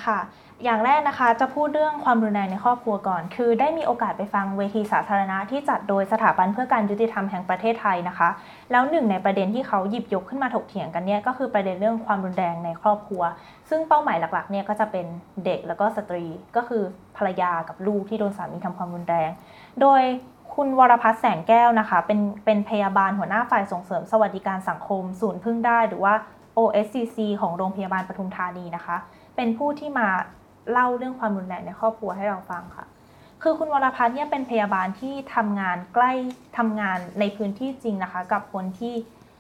[0.05, 0.19] ค่ะ
[0.63, 8.29] อย่างแรกนะคะจะพูดเรื่องความรุนแรงในครอบครัวก่อน คือได้มีโอกาสไปฟังเวทีสาธารณะที่จัดโดยสถาบันเพื่อการยุติธรรมแห่งประเทศไทยนะคะ
[8.71, 13.23] แล้วหนึ่งในประเด็นที่เขาหยิบยกขึ้นมาถกเถียงกันเนี่ยก็คือประเด็นเรื่องความรุนแรงในครอบครัว
[13.69, 15.05] ซึ่งเป้าหมายหลักๆเนี่ยก็จะเป็น
[15.45, 16.25] เด็กแล้วก็สตรี
[16.55, 16.83] ก็คือ
[17.17, 19.29] ภรรยากับลูกที่โดนสามีทำความรุนแรง
[19.81, 20.01] โดย
[20.55, 26.13] คุณวรพัฒน์แสงแก้วนะคะ เป็นเป็นพยาบาลหัวหน้าฝ่ายส่งเสริมสวัสดิการสังคม ศูนย์พึ่งได้หรือว่า
[26.57, 28.97] OSCC ของโรงพยาบาลปทุมธานีนะคะ
[29.35, 30.07] เป็นผู้ที่มา
[30.71, 32.85] เล่าเรื่องความรุนแรงในครอบครัวให้เราฟังค่ะ
[33.41, 36.11] คือคุณวรพัฒน์เนี่ยเป็นพยาบาลที่ทำงานใกล้
[36.57, 38.93] ทำงานในพื้นที่จริงนะคะ กับคนที่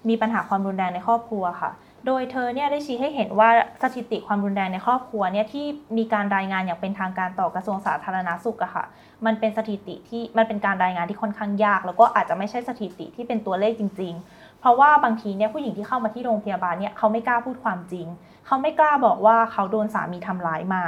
[0.09, 1.71] มีปัญหาความรุนแรงในครอบครัวค่ะ
[2.05, 3.49] โดยเธอเนี่ยได้ชี้ให้เห็นว่า
[3.83, 5.65] สถิติความรุนแรงในครอบครัวเนี่ยที่
[5.97, 8.85] มีการรายงานอย่างเป็นทางการต่อกระทรวงสาธารณาสุขอะค่ะ
[9.25, 18.07] มันเป็นสถิติที่มันเป็นการรายงานที่ค่อนข้างยาก แล้วก็อาจจะไม่ใช่สถิติที่เป็นตัวเลขจริง ๆ เพราะว่าบางทีเนี่ยผู้หญิงที่เข้ามาที่โรงพยาบาลเนี่ยเขาไม่กล้าพูดความจริง
[18.45, 20.83] เขาไม่กล้าบอกว่าเขาโดนสามีทำร้ายมา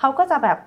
[0.00, 0.58] เขาก็จะแบบ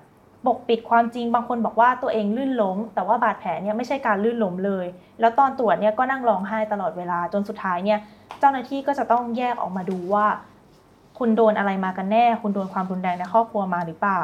[0.46, 4.86] ปกปิดความจริง บางคนบอกว่าตัวเองลื่นล้ม แต่ว่าบาดแผลเนี่ยไม่ใช่การลื่นล้มเลย
[5.20, 7.98] แล้วตอนตรวจเนี่ยก็นั่งร้องไห้ตลอดเวลาจนสุดท้ายเนี่ย
[8.38, 10.26] เจ้าหน้าที่ก็จะต้องแยกออกมาดูว่า
[11.18, 14.20] คุณโดนอะไรมากันแน่ คุณโดนความรุนแรงในครอบครัวมาหรือเปล่า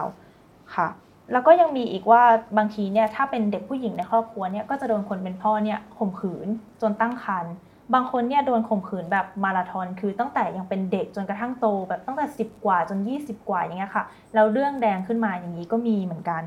[0.75, 0.89] ค่ะ
[1.33, 2.23] แล้วก็ยังมีอีกว่า
[2.59, 6.49] บางทีเนี่ยถ้าเป็นเด็กผู้หญิงในครอบครัวเนี่ยก็จะโดนคนเป็นพ่อเนี่ยข่มขืน
[6.81, 7.55] จนตั้งครรภ์
[7.95, 16.43] บางคนเนี่ยโดนข่มขืนแบบมาราธอนคือตั้งแต่ยังเป็นเด็กจนกระทั่งโต แบบตั้งแต่ 10 กว่าจน 20 กว่าอย่างเงี้ยค่ะแล้วเรื่องแดงขึ้นมาอย่างนี้ก็มีเหมือนกัน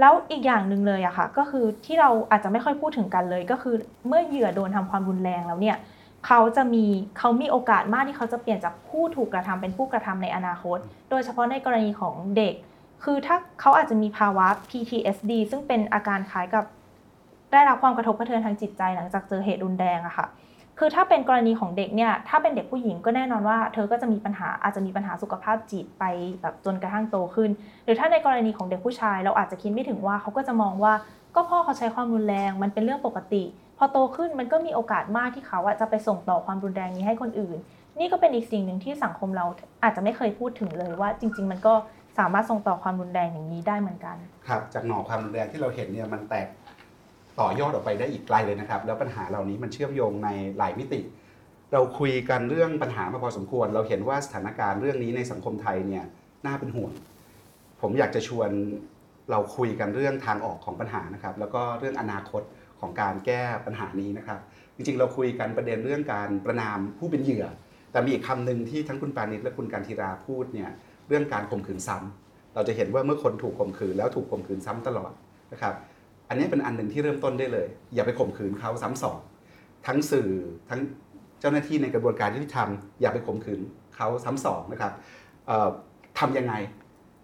[0.00, 3.74] แล้วอีกอย่างหนึ่งเลยอะค่ะ ก็คือที่เราอาจจะไม่ค่อยพูดถึงกันเลย ก็คือ
[4.08, 5.76] เมื่อเหยื่อโดนทำความรุนแรงแล้วเนี่ย
[6.26, 6.84] เขาจะมี
[7.18, 10.78] เขามีโอกาสมากที่เขาจะเปลี่ยนจากผู้ถูกกระทำเป็นผู้กระทำในอนาคต
[11.10, 12.54] โดยเฉพาะในกรณีของเด็ก
[13.04, 16.64] คือถ้าเขาอาจจะมีภาวะ PTSD ซึ่งเป็นอาการคล้ายกับ
[17.52, 20.26] ได้รับความกระทบกระเทือนทางจิตใจหลังจากเจอเหตุรุนแรงอะค่ะ
[20.82, 26.04] คือถ้าเป็นกรณีของเด็กเนี่ยถ้าเป็นเด็กผู้หญิงก็แน่นอนว่า เธอก็จะมีปัญหาอาจจะมีปัญหาสุขภาพจิตไป
[26.42, 27.50] แบบจนกระทั่งโตขึ้น
[27.84, 30.92] หรือถ้าในกรณีของเด็กผู้ชาย เราอาจจะคิดไม่ถึงว่าเขาก็จะมองว่า
[31.34, 33.44] ก็พ่อเขาใช้ความรุนแรงมันเป็นเรื่องปกติ
[33.78, 37.56] พอโตขึ้นมันก็มีโอกาสมากที่เขาจะไปส่งต่อความรุนแรงนี้ให้คนอื่น
[37.98, 39.46] นี่ก็เป็นอีกสิ่งหนึ่งที่สังคมเรา
[39.82, 41.74] อาจจะไม่เคยพูดถึงเลยว่า จริง ๆ มันก็
[42.18, 44.16] สามารถส่งต่อความรุนแรงอย่างนี้ได้เหมือนกัน
[44.48, 46.46] ครับ จากหน่อความรุนแรงที่เราเห็นเนี่ยมันแตก
[47.40, 51.00] ต่อยอดออกไปได้อีกไกลเลยนะครับ แล้วปัญหาเหล่านี้มันเชื่อมโยงในหลายมิติ
[51.72, 56.04] เราคุยกันเรื่องปัญหามาพอสมควร เราเห็นว่าสถานการณ์เรื่องนี้ในสังคมไทยเนี่ย
[56.46, 56.92] น่าเป็นห่วง
[57.80, 58.50] ผมอยากจะชวน
[59.30, 62.42] เราคุยกันเรื่องทางออกของปัญหานะครับ แล้วก็เรื่องอนาคต
[62.80, 64.40] ของการแก้ปัญหานี้นะครับ
[64.76, 67.46] จริงๆ เราคุยกันประเด็นเรื่องการประนามผู้เป็นเหยื่อ
[67.92, 70.70] แต่มีอีกคำหนึ่งที่ทั้งคุณปานิชและคุณการทีราพูดเนี่ย
[71.08, 75.12] เรื่องการข่มขืนซ้ำเราจะเห็นว่าเมื่อคนถูกข่มขืนแล้วถูกข่มขืนซ้ำตลอด
[75.52, 75.74] นะครับ
[76.30, 79.18] อันนี้เป็นอันหนึ่งที่เริ่มต้นได้เลย อย่าไปข่มขืนเขาซ้ำสอง
[79.86, 80.30] ทั้งสื่อ
[80.70, 80.80] ทั้ง
[81.40, 82.68] เจ้าหน้าที่ในกระบวนการยุติธรรม
[83.00, 83.60] อย่าไปข่มขืน
[83.96, 84.92] เขาซ้ำสองนะครับ
[86.18, 86.54] ทำยังไง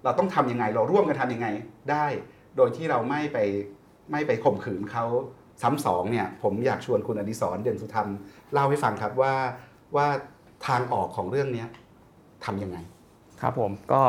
[0.04, 1.48] เราต้องทำยังไงเราร่วมกันทำยังไง
[1.90, 2.06] ได้
[2.56, 3.38] โดยที่เราไม่ไป
[4.12, 5.04] ไม่ไปข่มขืนเขา
[5.62, 8.08] ซ้ำสองเนี่ยผมอยากชวนคุณอดิศรเด่นสุธรรม
[8.52, 9.34] เล่าให้ฟังครับว่า
[9.96, 10.06] ว่า
[10.66, 11.64] ทางออกของเรื่องนี้
[12.44, 12.78] ทำยังไง
[13.40, 14.02] ครับผมก็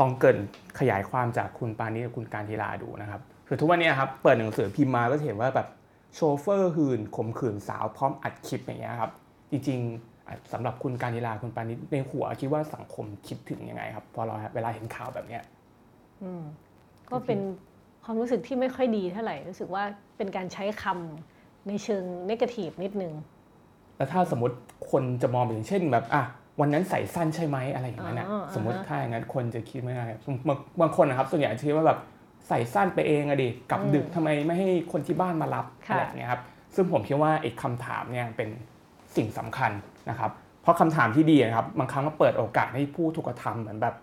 [0.00, 0.38] ลองเกิน
[0.78, 3.20] ขยายความจากคุณปานิกับคุณการทีลาดูนะครับ
[3.52, 5.68] คือทุกวันนี้ครับเปิดหนังสือพิมพ์มาก็เห็นว่าแบบ
[6.14, 9.12] โชเฟอร์หื่นข่มขืนสาวพร้อมอัดคลิปอย่างเงี้ยครับ
[9.50, 15.42] จริงๆสำหรับคุณการนิลาคุณปานิชในหัวคิดว่าสังคมคิดถึงยังไงครับพอเราเวลาเห็นข่าวแบบเนี้ย
[17.10, 17.38] ก็เป็น
[18.04, 19.84] ความรู้สึกที่ไม่ค่อยดีเท่าไหร่รู้สึกว่า
[20.16, 23.12] เป็นการใช้คำในเชิงนกาทีฟนิดนึง
[23.96, 24.56] แล้วถ้าสมมติ
[24.90, 26.22] คนจะมองอย่างเช่นแบบอะ
[26.60, 30.06] วันนั้นใส่สั้นใช่ไหมอะไรอย่างนั้นนะสมมติถ้าอย่างนั้นคนจะคิดไม่ได้
[30.80, 31.98] บางคนนะครับ ส่วนใหญ่คิดว่าแบบ
[32.50, 36.42] ใส่สั้นไปเองอะดิกลับดึกทำไมไม่ให้คนที่บ้านมารับอะไรอย่างเงี้ยครับ
[36.74, 38.48] ซึ่งผมคิดว่าอีกคำถามเนี่ยเป็น
[39.16, 39.70] สิ่งสำคัญ
[40.10, 40.30] นะครับ
[40.62, 43.94] เพราะคำถามที่ดีนะครับบางครั้งก็เปิดโอกาสให้ผู้ถูกกระทำเหมือนแบบ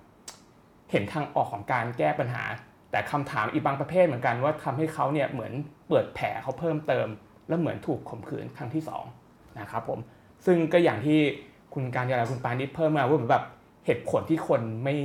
[0.91, 2.43] เห็นทางออกของการแก้ปัญหา
[2.91, 5.53] แต่คำถามอีกบางประเภทเหมือนกันว่าทำให้เขาเนี่ยเหมือน
[5.89, 7.07] เปิดแผลเขาเพิ่มเติม
[7.47, 8.83] แล้วเหมือนถูกข่มขืนครั้งที่
[9.21, 9.99] 2นะครับผม
[10.45, 11.19] ซึ่งก็อย่างที่
[11.73, 13.45] คุณการยาลาคุณปานิชเพิ่มมาว่าเหมือนแบบ
[13.87, 14.95] เหตุผลที่คนไม่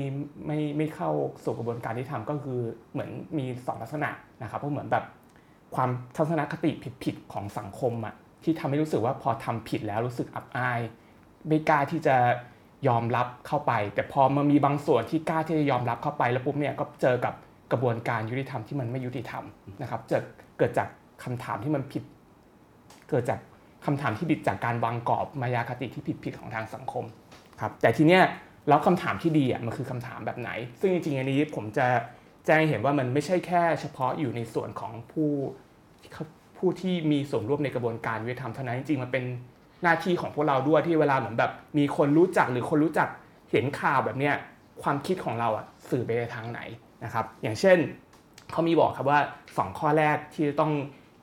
[0.47, 1.11] ไม่ไม่เข้า
[1.45, 2.61] สู่กระบวนการที่ทำก็คือ
[2.93, 4.11] เหมือนมี2ลักษณะ
[4.43, 5.05] นะครับเพราะเหมือนแบบ
[5.75, 6.71] ความทัศนคติ
[7.05, 8.15] ผิดๆของสังคมอะ
[8.45, 10.81] ที่ทำให้รู้สึกว่าพอทำผิดแล้วรู้สึกอับอาย
[11.49, 12.17] ไม่กล้าที่จะ
[12.89, 17.35] ยอมรับเข้าไป แต่พอมันมีบางส่วนที่กล้าที่จะยอมรับเข้าไปแล้วปุ๊บเนี่ยก็เจอกับ
[17.73, 19.45] กระบวนการยุติธรรมที่มันไม่ยุติธรรม
[19.83, 20.19] นะครับจะ
[20.59, 20.89] เกิดจาก
[21.25, 22.03] คำถามที่มันผิด
[23.11, 23.41] เกิดจาก
[23.87, 27.05] คำถามที่ผิดจากการวางกรอบมายาคติที่ผิดๆของทางสังคม
[27.61, 28.23] ครับแต่ทีเนี้ย
[28.69, 31.87] แล้วคำถามที่ดีอะมันคือคำถามแบบไหน ซึ่งจริงๆอันนี้ผมจะ
[32.47, 35.31] แจ้งเห็นว่ามันไม่ใช่แค่เฉพาะอยู่ในส่วนของผู้
[36.57, 39.25] ผู้ที่มีส่วนร่วมในกระบวนการยุติธรรมเท่านั้นจริงๆมันเป็น
[39.83, 43.09] หน้าที่ของพวกเราด้วยที่เวลาเหมือนแบบมีคนรู้จักหรือคนรู้จัก
[43.51, 44.35] เห็นข่าวแบบเนี้ย
[44.83, 46.61] ความคิดของเราอะสื่อไปในทางไหน
[47.05, 47.79] นะครับ อย่างเช่น
[48.53, 50.73] เขามีบอกครับว่า 2 ข้อแรกที่ต้อง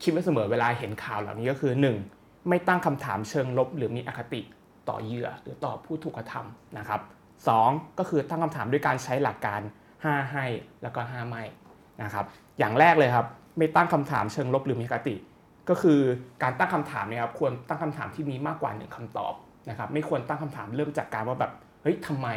[0.03, 1.73] คิดไว้เสมอเวลาเห็นข่าวเหล่านี้ก็คือ
[2.11, 2.49] 1.
[2.49, 4.41] ไม่ตั้งคำถามเชิงลบ หรือมีอคติ
[4.89, 7.01] ต่อเหยื่อหรือต่อผู้ถูกกระทำนะครับ
[7.47, 7.99] 2.
[7.99, 9.61] ก็คือตั้งคำถามด้วยการใช้หลักการ
[9.95, 10.45] 5 ให้
[10.83, 11.43] แล้วก็ 5 ไม่
[12.03, 12.25] นะครับ
[12.59, 15.15] อย่างแรกเลยครับไม่ตั้งคำถามเชิงลบหรือมีคติ
[15.69, 15.99] ก็คือ
[16.43, 19.33] การตั้งคำถามเนี่ยครับควรตั้งคำถามที่มีมากกว่าหนึ่งคำตอบ
[19.69, 21.51] นะครับไม่ควรตั้งคำถามเริ่มจากการว่าแบบ
[21.83, 22.27] เฮ้ยทำไม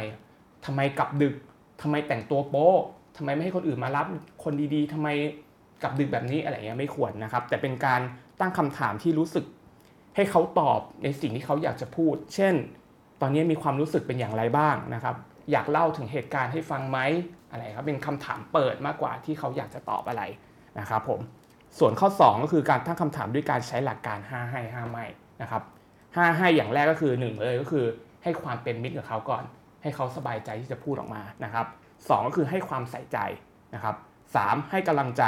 [0.65, 1.35] ทำไมกลับดึก
[1.81, 2.71] ทำไมแต่งตัวโป๊
[3.17, 4.05] ทำไมไม่ให้คนอื่นมารับ
[4.43, 5.07] คนดีๆทำไม
[5.81, 8.01] กลับดึกแบบนี้อะไรเงี้ยไม่ควรนะครับ แต่เป็นการ
[8.39, 9.45] ตั้งคำถามที่รู้สึก
[10.15, 12.53] ให้เขาตอบในสิ่งที่เขาอยากจะพูด เช่น
[13.25, 15.15] ตอนนี้มีความรู้สึกเป็นอย่างไรบ้างนะครับ
[15.51, 16.99] อยากเล่าถึงเหตุการณ์ให้ฟังไหม
[17.51, 20.23] อะไรครับเป็นคำถามเปิดมากกว่าที่เขาอยากจะตอบอะไร
[20.79, 21.19] นะครับผม
[21.79, 25.05] ส่วนข้อ 2 ก็คือการตั้งคำถามด้วยการใช้หลักการ 5 ให้ 5 ไม่
[25.41, 25.63] นะครับ
[25.99, 27.85] 5ให้อย่างแรกก็คือ 1 เลยก็คือ
[28.23, 29.43] ให้ความเป็นมิตรกับเขาก่อน
[29.81, 31.65] ให้เขาสบายใจที่จะพูดออกมานะครับ
[31.97, 33.17] 2ก็คือให้ความใส่ใจ
[33.73, 33.95] นะครับ
[34.33, 35.23] 3ให้กำลังใจ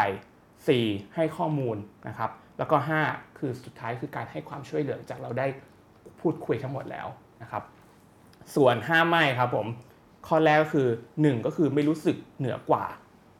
[0.55, 1.77] 4 ให้ข้อมูล
[2.07, 2.77] นะครับแล้วก็
[3.07, 5.47] 5 คือสุดท้ายคือการให้ความช่วยเหลือจากเราได้
[6.21, 7.07] พูดคุยทั้งหมดแล้ว
[7.41, 7.63] นะครับ
[8.55, 9.67] ส่วน5ไม่ครับผม
[10.27, 12.85] ข้อแรกก็คือ 1 ก็คือไม่รู้สึกเหนือกว่า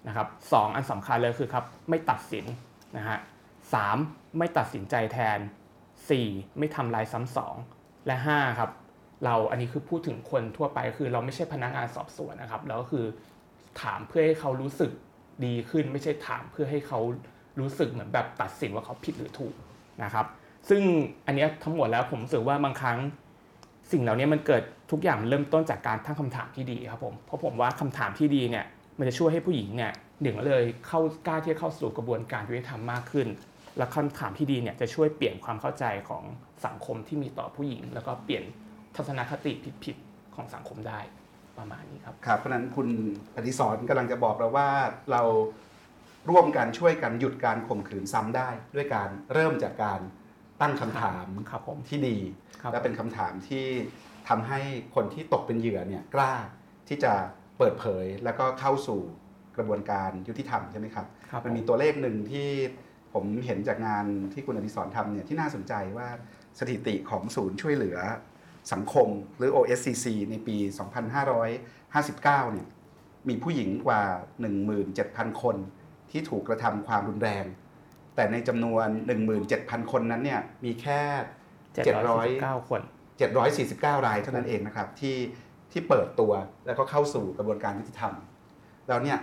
[0.08, 2.46] นะครับสอ,อันสำคัญเลยคือครับไม่ตัดสิน
[2.98, 3.18] นะฮะ
[3.74, 3.76] ส
[4.38, 5.39] ไม่ตัดสินใจแทน
[6.00, 7.56] 4 ไม่ทำลายซ้ำสอง
[8.08, 8.72] และ 5 ครับ
[9.26, 13.06] เราอันนี้คือพูดถึงคนทั่วไปคือเราไม่ใช่พนักงานสอบสวนนะครับ แล้วก็คือ
[13.82, 14.91] ถามเพื่อให้เขารู้สึก
[15.46, 17.00] ดีขึ้น ไม่ใช่ถามเพื่อให้เขา
[17.60, 19.56] รู้สึกเหมือนแบบตัดสินว่าเขาผิดหรือถูก
[20.04, 20.26] นะครับ
[20.70, 20.82] ซึ่ง
[21.26, 22.98] อันนี้ทั้งหมดแล้วผมรู้สึกว่าบางครั้ง
[23.91, 28.65] สิ่งเหล่านี้มันเกิดทุกอย่างเริ่มต้นจากการตั้งคำถามที่ดีครับผมเพราะผมว่าคำถามที่ดีเนี่ย
[28.98, 33.28] มันจะช่วยให้ผู้หญิงเนี่ยหนึ่งเลยเข้ากล้าที่จะเข้าสู่กระบวนการยุติธรรมมากขึ้น
[33.78, 36.24] และคำถามที่ดีเนี่ยจะช่วยเปลี่ยนความเข้าใจของ
[36.65, 38.43] สังคมที่มีต่อผู้หญิง แล้วก็เปลี่ยน
[38.95, 41.00] ทัศนคติผิดๆของสังคมได้
[41.58, 42.88] ประมาณนี้ครับครับเพราะนั้นคุณ
[43.36, 44.69] อดิศรกำลังจะบอกเราว่า
[45.12, 45.21] เรา
[46.30, 50.00] ร่วมกันช่วยกันหยุดการข่มขืนซ้ำได้ ด้วยการเริ่มจากการ
[50.62, 53.65] ตั้งคำถามครับผมที่ดีครับ และเป็นคำถามที่
[54.30, 54.60] ทำให้
[54.95, 56.34] คนที่ตกเป็นเหยื่อเนี่ยกล้า
[56.88, 57.13] ที่จะ
[57.58, 59.01] เปิดเผยแล้วก็เข้าสู่
[59.58, 62.49] กระบวนการยุติธรรมใช่ไหมครับครับมันมีตัวเลขหนึ่งที่
[63.13, 66.08] ผมเห็นจากงานที่คุณอดิศรทำเนี่ยที่น่าสนใจว่า
[66.60, 67.97] สถิติของศูนย์ช่วยเหลือ
[68.73, 70.58] สังคมหรือ OSCC ในปี
[71.15, 72.67] 2559 เนี่ย
[73.30, 74.01] มีผู้หญิงกว่า
[74.71, 75.56] 17,000 คน
[76.12, 77.45] ที่ถูกกระทำความรุนแรง
[78.15, 78.88] แต่ในจำนวน
[79.39, 81.01] 17,000 คนนั้นเนี่ยมีแค่
[81.76, 82.82] 749 คน
[83.44, 85.18] 749 รายเท่านั้นเองนะครับที่
[85.72, 86.32] ที่เปิดตัว
[86.66, 88.14] แล้วก็เข้าสู่กระบวนการยุติธรรม
[88.88, 89.20] แล้วเนี่ย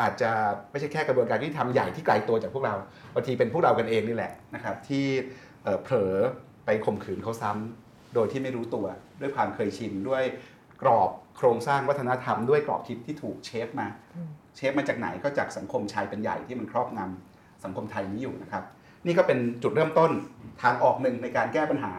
[0.00, 0.30] อาจจะ
[0.70, 2.74] ไม่ใช่แค่กระบวนการยุติธรรมใหญ่ที่ไกลตัวจากพวกเรา
[3.14, 5.04] บางทีเป็นพวกเรากันเองนี่แหละนะครับที่
[5.82, 6.14] เผลอ
[6.64, 8.86] ไปข่มขืนเขาซ้ำโดยที่ไม่รู้ตัว
[9.20, 10.22] ด้วยความเคยชินด้วย
[10.82, 13.88] กรอบโครงสร้างวัฒนธรรมด้วยกรอบคิดที่ถูกเชฟมา
[14.56, 18.64] เชฟมาจากไหนก็จากสังคมชายเป็นใหญ่ที่มันครอบงำสังคมไทยนี้อยู่นะครับ
[19.06, 20.10] นี่ก็เป็นจุดเริ่มต้น
[20.62, 21.92] ทางออกหนึ่งในการแก้ปัญหา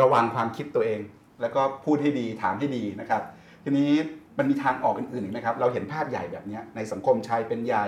[0.00, 1.00] ระวังความคิดตัวเอง
[1.40, 3.22] แล้วก็พูดให้ดีถามให้ดีนะครับ
[3.64, 3.90] ทีนี้
[4.38, 7.86] มันมีทางออกอื่นๆอีกนะครับ เราเห็นภาพใหญ่แบบเนี้ยในสังคมชายเป็นใหญ่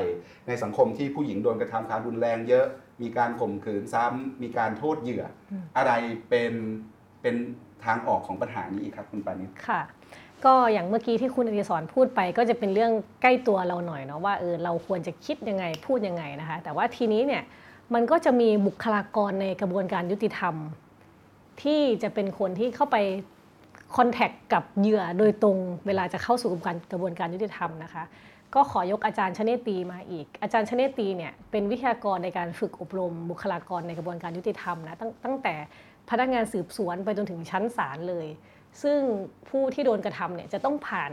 [0.49, 2.67] ในสังคมที่ผู้หญิงโดนกระทำความรุนแรงเยอะ
[3.03, 5.93] มีการข่มขืนซ้ำมีการโทษเหยื่อออะไร
[6.29, 6.53] เป็น
[7.23, 7.37] เป็น
[7.85, 9.81] ทางออกของปัญหานี้อีกครับคุณปานิชค่ะ
[10.45, 12.93] ก็อย่างเมื่อกี้ที่คุณอดิศรพูดไป ก็จะเป็นเรื่อง
[13.23, 17.43] ใกล้ตัวเราหน่อยเนาะว่าเออเราควรจะคิดยังไงพูดยังไงนะคะ แต่ว่าทีนี้เนี่ย
[17.95, 20.55] มันก็จะมีบุคลากรในกระบวนการยุติธรรม
[21.63, 22.97] ที่จะเป็นคนที่เข้าไป
[23.97, 28.05] คอนแทคกับเหยื่อโดยตรงเวลาจะเข้าสู่กระบวนการกระบวนการยุติธรรมนะคะ
[28.55, 35.55] ก็ขอยกอาจารย์ชเนตีมาอีก อาจารย์ชเนตีเนี่ยเป็นวิทยากรในการฝึกอบรม บุคลากรในกระบวนการยุติธรรมนะตั้งตั้งแต่
[36.11, 38.27] พนักงานสืบสวนไปจนถึงชั้นศาลเลย
[38.83, 38.99] ซึ่ง
[39.49, 41.13] ผู้ที่โดนกระทำเนี่ยจะต้องผ่าน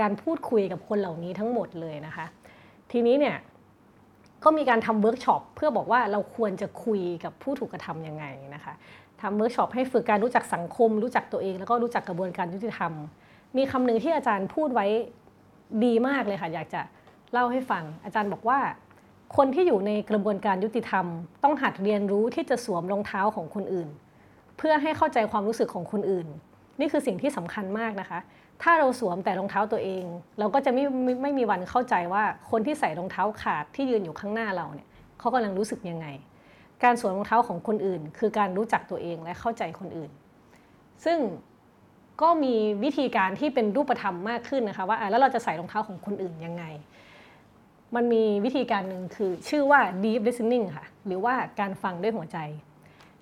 [0.00, 2.26] การพูดคุยกับคนเหล่านี้ทั้งหมดเลยนะคะ
[2.92, 3.36] ทีนี้เนี่ย
[4.44, 8.24] ก็มีการทำเวิร์กช็อปเพื่อบอกว่าเราควรจะคุยกับผู้ถูกกระทำยังไง
[8.54, 8.74] นะคะ
[9.22, 12.92] ทำเวิร์กช็อปให้ฝึกการรู้จักสังคม รู้จักตัวเอง แล้วก็รู้จักกระบวนการยุติธรรม
[13.56, 14.86] มีคำหนึ่งที่อาจารย์พูดไว้
[15.84, 16.80] ดีมากเลยค่ะ อยากจะ
[17.32, 18.58] เล่าให้ฟัง อาจารย์บอกว่า
[19.36, 21.06] คนที่อยู่ในกระบวนการยุติธรรม
[21.42, 23.88] ต้องหัดเรียนรู้ที่จะสวมรองเท้าของคนอื่น
[24.58, 26.26] เพื่อให้เข้าใจความรู้สึกของคนอื่น
[26.80, 28.18] นี่คือสิ่งที่สำคัญมากนะคะ
[28.62, 30.04] ถ้าเราสวมแต่รองเท้าตัวเอง
[30.38, 36.06] เราก็จะไม่ไม่ไม่มีวันเข้าใจว่าคนที่ใส่รองเท้าขาดที่ยืนอยู่ข้างหน้าเราเนี่ยเขากำลังรู้สึกยังไง
[36.84, 40.10] การสวมรองเท้าของคนอื่น คือการรู้จักตัวเองและเข้าใจคนอื่น
[41.04, 41.18] ซึ่ง
[42.22, 46.64] ก็มีวิธีการที่เป็นรูปธรรมมากขึ้นนะคะว่าแล้วเราจะใส่รองเท้าของคนอื่นยังไง
[47.94, 52.38] มันมีวิธีการหนึ่งคือชื่อว่า deep listening ค่ะ หรือว่าการฟังด้วยหัวใจ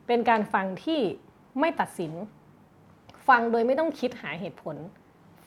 [0.06, 1.00] เป็นการฟังที่
[1.60, 2.12] ไม่ตัดสิน
[3.28, 4.76] ฟังโดยไม่ต้องคิดหาเหตุผล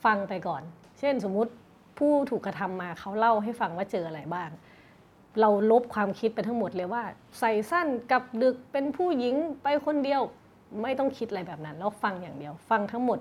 [0.04, 0.62] ฟังไปก่อน
[0.98, 1.52] เช่นสมมุติ
[1.98, 4.50] ผู้ถูกกระทำมาเขาเล่าให้ฟังว่าเจออะไรบ้าง
[5.40, 7.02] เราลบความคิดไปทั้งหมดเลยว่า
[7.38, 10.22] ใส่สั้นกับดึกเป็นผู้หญิงไปคนเดียว
[10.82, 13.18] ไม่ต้องคิดอะไรแบบนั้นแล้วฟังอย่างเดียว ฟังทั้งหมด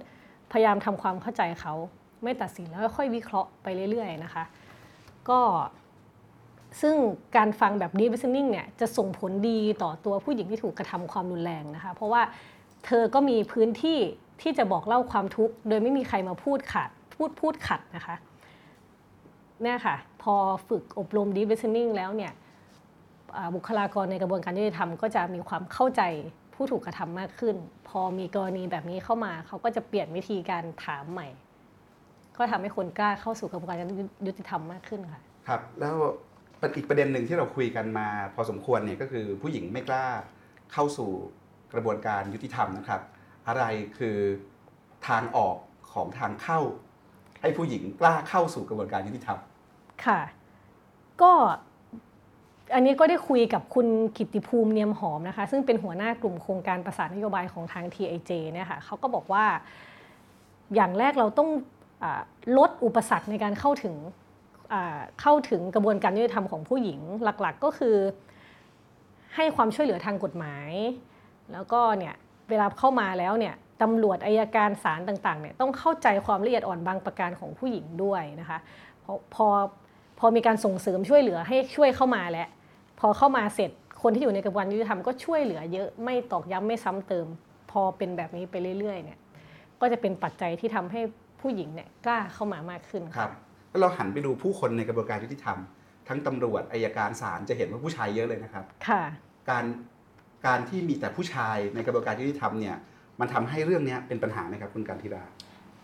[0.52, 1.74] พยายามทำความเข้าใจเขา
[2.24, 4.44] ไม่ตัดสินแล้วค่อยวิเคราะห์ไปเรื่อยๆนะคะ
[5.30, 5.40] ก็
[6.82, 6.96] ซึ่ง
[7.36, 12.22] การฟังแบบ deep listening เนี่ยจะส่งผลดีต่อตัวผู้หญิงที่ถูกกระทำความรุนแรงนะคะ เพราะว่า
[12.86, 14.00] เธอก็มีพื้นที่
[14.44, 18.16] ที่จะบอกเล่าความทุกข์โดยไม่มีใครมาพูดขัดพูดพูดขัดนะคะ
[19.62, 20.36] เนี่ยค่ะพอ
[20.70, 22.32] ฝึกอบรม deep listening แล้วเนี่ย
[23.56, 26.02] บุคลากรในกระบวนการยุติธรรมก็จะมีความเข้าใจ
[26.54, 27.56] ผู้ถูกกระทำมากขึ้น
[27.88, 31.28] พอมีกรณีแบบนี้เข้ามาเขาก็จะเปลี่ยนวิธีการถามใหม่
[32.38, 33.78] ก็ทำให้คนกล้าเข้าสู่กระบวนการ
[34.28, 35.96] ยุติธรรมมากขึ้นค่ะครับ แล้ว
[36.76, 40.06] อีกประเด็นหนึ่งที่เราคุยกันมาพอสมควรเนี่ยก็คือผู้หญิงไม่กล้า
[40.74, 41.10] เข้าสู่
[41.74, 43.02] กระบวนการยุติธรรมนะครับ
[43.48, 43.64] อะไร
[43.98, 44.18] คือ
[45.08, 45.58] ทางออก
[45.94, 46.60] ของทางเข้า
[47.42, 49.40] ให้ผู้หญิงกล้าเข้าสู่กระบวนการยุติธรรม
[50.06, 50.22] ค่ะ
[51.22, 51.32] ก็
[52.74, 59.46] อันนี้ก็ได้คุยกับคุณกิติภูมิเนียมหอมนะคะ ซึ่งเป็นหัวหน้ากลุ่มโครงการประสานนโยบายของทาง TIJ เนี่ยค่ะเขาก็บอกว่า
[60.76, 61.50] อย่างแรกเราต้อง
[62.04, 62.06] อ
[62.58, 63.96] ลดอุปสรรคในการเข้าถึง
[65.22, 67.96] เข้าถึงกระบวนการยุติธรรมของผู้หญิงหลักๆก็คือ
[69.36, 70.72] ให้ความช่วยเหลือทางกฎหมาย
[71.54, 72.16] แล้วก็เนี่ย
[72.50, 78.60] เวลาเข้ามาแล้วเนี่ยตำรวจอายการศาลต่างๆเนี่ยต้องเข้าใจความละเอียดอ่อนบางประการของผู้หญิงด้วยนะคะ
[79.06, 79.48] พอพอ
[80.20, 82.48] พอมีการส่งเสริมช่วยเหลือให้ช่วยเข้ามาแล้ว
[83.00, 83.72] พอเข้ามาเสร็จ
[84.04, 87.28] คนที่อยู่ในกระบวนการยุติธรรมก็ช่วยเหลือเยอะไม่ตอกย้ำไม่ซ้ำเติม
[87.72, 89.20] พอเป็นแบบนี้ไปเรื่อยๆเนี่ย
[89.82, 91.02] ก็จะเป็นปัจจัยที่ทำให้
[91.42, 93.32] ผู้หญิงเนี่ยกล้าเข้ามามากขึ้นครับ
[93.70, 95.58] แล้วเราหันไปดูผู้คนในกระบวนการยุติธรรม
[96.08, 99.04] ทั้งตำรวจอายการศาลจะเห็นว่าผู้ชายเยอะเลยนะครับ ค่ะ
[99.50, 99.66] การ
[100.46, 102.76] การที่มีแต่ผู้ชายในกระบวนการยุติธรรมเนี่ย
[103.20, 105.24] มันทำให้เรื่องนี้เป็นปัญหาไหมครับคุณการธิรา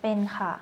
[0.02, 0.52] เป็นค่ะ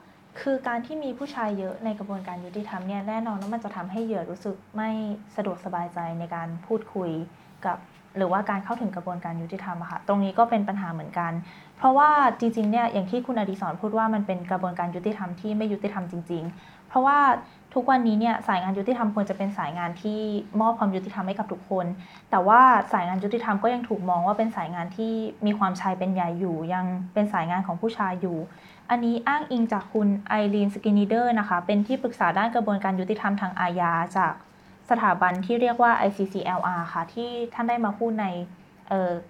[0.41, 4.91] คือการที่มีผู้ชายเยอะในกระบวนการยุติธรรมเนี่ยแน่นอนว่ามันจะทำให้เหยื่อรู้สึกไม่
[5.37, 7.11] สะดวกสบายใจในการพูดคุย
[7.67, 7.79] กับ
[8.17, 11.33] หรือว่าการเข้าถึงกระบวนการยุติธรรมค่ะ ตรงนี้ก็เป็นปัญหาเหมือนกัน
[11.79, 17.19] เพราะว่าจริงๆเนี่ยอย่างที่คุณอดิศรพูดว่ามันเป็นกระบวนการยุติธรรมที่ไม่ยุติธรรมจริง ๆ เพราะว่า
[17.75, 20.21] ทุกวันนี้เนี่ยสายงานยุติธรรมควรจะเป็นสายงานที่
[20.61, 21.87] มอบความยุติธรรมให้กับทุกคน
[22.31, 22.61] แต่ว่า
[22.93, 25.13] สายงานยุติธรรมก็ยังถูกมองว่าเป็นสายงานที่
[25.47, 28.39] มีความชายเป็นใหญ่อยู่ ยังเป็นสายงานของผู้ชายอยู่
[28.91, 34.35] อันนี้อ้างอิงจากคุณ Irene Skinnider นะคะ เป็นที่ปรึกษาด้านกระบวนการยุติธรรมทางอาญาจาก
[34.91, 38.27] สถาบันที่เรียกว่า ICCLR ค่ะ ที่ท่านได้มาพูดใน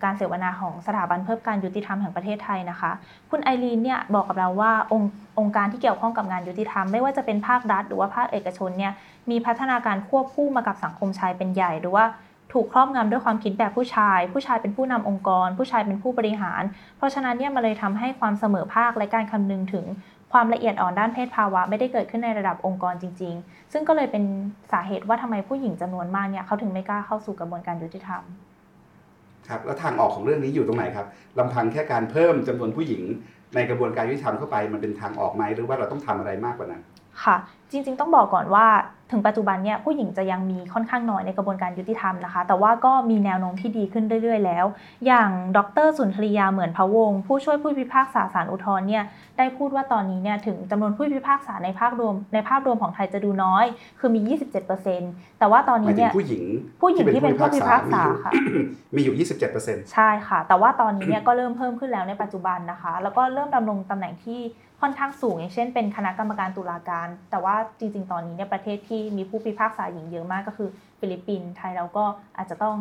[0.03, 2.91] การเสวนาของสถาบันเพิ่มการยุติธรรมแห่งประเทศไทยนะคะ
[3.31, 8.93] คุณไอรีนเนี่ยบอกกับเราว่าองค์องค์การที่เกี่ยวข้องกับงานยุติธรรมไม่ว่าจะเป็นภาครัฐหรือว่าภาคเอกชนเนี่ย
[9.31, 12.05] มีพัฒนาการควบคู่มากับสังคมชายเป็นใหญ่หรือว่า
[12.53, 16.63] ถูกครอบงำด้วยความคิดแบบผู้ชาย ผู้ชายเป็นผู้นำองค์กร ผู้ชายเป็นผู้บริหาร
[16.97, 19.85] เพราะฉะนั้นเนี่ยมันเลยทำให้ความเสมอภาคและการคำนึงถึง
[20.33, 24.25] ความละเอียดอ่อนด้านเพศภาวะไม่ได้เกิดขึ้นในระดับองค์กรจริง ๆ ซึ่งก็เลยเป็น
[24.73, 28.23] สาเหตุว่าทำไมผู้หญิงจำนวนมากเนี่ยเขาถึงไม่กล้าเข้าสู่กระบวนการยุติธรรม
[29.49, 31.07] ครับแล้วทางออกของเรื่องนี้อยู่ตรงไหนครับ
[31.39, 33.03] ลำพังแค่การเพิ่มจำนวนผู้หญิง
[33.55, 36.83] ในกระบวนการยุติธรรมเข้าไปมันเป็นทางออกไหมหรือว่าเราต้องทำอะไรมากกว่านั้น
[37.25, 37.37] ค่ะ
[37.71, 38.67] จริง ๆ ต้องบอกก่อนว่า
[39.13, 44.65] ถึงปัจจุบันเนี่ยผู้หญิงจะยังมีค่อนข้างน้อยในกระบวนการยุติธรรมนะคะ แต่ว่าก็มีแนวโน้มที่ดีขึ้นเรื่อย ๆ แล้ว
[45.07, 49.05] อย่างดรสุนทรียาเหมือนพะวง ผู้ช่วยผู้พิพากษาศาลอุทธรณ์เนี่ย
[49.39, 53.65] ได้พูดว่าตอนนี้เนี่ยถึงจำนวนผู้พิพากษาในภาครวม ในภาพรวมของไทยจะดูน้อย
[53.99, 54.37] คือมี
[54.85, 56.45] 27%แต่ว่าตอนนี้เนี่ยผู้หญิง
[56.83, 58.33] ผู้หญิงที่เป็นผู้พิพากษาค่ะ
[58.95, 59.27] มีอยู่
[59.59, 64.41] 27%ใช่ค่ะ แต่ว่าตอนนี้เนี่ยก็เริ่มเพิ่มขึ้นแล้วในปัจจุบันนะคะ แล้วก็เริ่มดำรงตำแหน่งที่
[64.81, 70.69] ค่อนข้างสูง อย่างเช่นเป็นคณะกรรมการตุลาการ แต่ว่าจริง ๆ ตอนนี้เนี่ยประเทศที่มีผู้พิพากษาหญิงเยอะมากก็คือ
[71.01, 72.05] ฟิลิปปินส์ไทยเราก็
[72.37, 72.75] อาจจะต้อง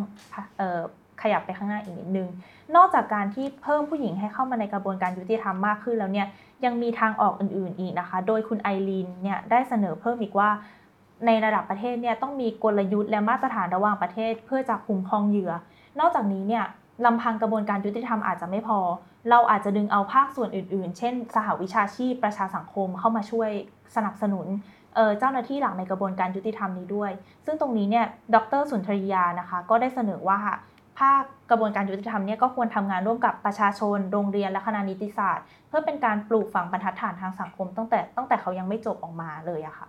[1.21, 2.27] ขยับไปข้างหน้าอีกนิดนึง
[2.75, 6.27] นอกจากการที่เพิ่มผู้หญิงให้เข้ามาในกระบวนการยุติธรรมมากขึ้นแล้วเนี่ย
[6.65, 10.49] ยังมีทางออกอื่นๆอีกนะคะ โดยคุณไอรีนเนี่ยได้เสนอเพิ่มอีกว่า
[11.25, 15.51] ในระดับประเทศเนี่ยต้องมีกลยุทธ์และมาตรฐานระหว่างประเทศ เพื่อจะคุ้มครองเหยื่อ
[15.99, 16.65] นอกจากนี้เนี่ย
[17.05, 18.79] ลำพังกระบวนการยุติธรรมอาจจะไม่พอ
[19.29, 23.49] เราอาจจะดึงเอาภาคส่วนอื่น ๆ เช่น สหวิชาชีพประชาสังคมเข้ามาช่วย
[23.95, 24.47] สนับสนุน
[25.19, 27.11] เจ้าหน้าที่หลักในกระบวนการยุติธรรมนี้ด้วย
[27.45, 28.05] ซึ่งตรงนี้เนี่ย
[28.35, 30.39] ดรสุนทรียานะคะ ก็ได้เสนอว่า
[30.99, 39.87] ภาคกระบวนการยุติธรรมเนี่ยก็ควรทำงานร่วมกับประชาชน โรงเรียน และคณะนิติศาสตร์ เพื่อเป็นการปลูกฝังบรรทัดฐานทางสังคม ตั้งแต่ตั้งแต่เขายังไม่จบออกมาเลยอะค่ะ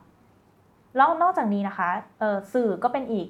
[0.97, 1.89] แล้วนอกจากนี้นะคะ
[2.53, 3.27] สื่อก็เป็นอีก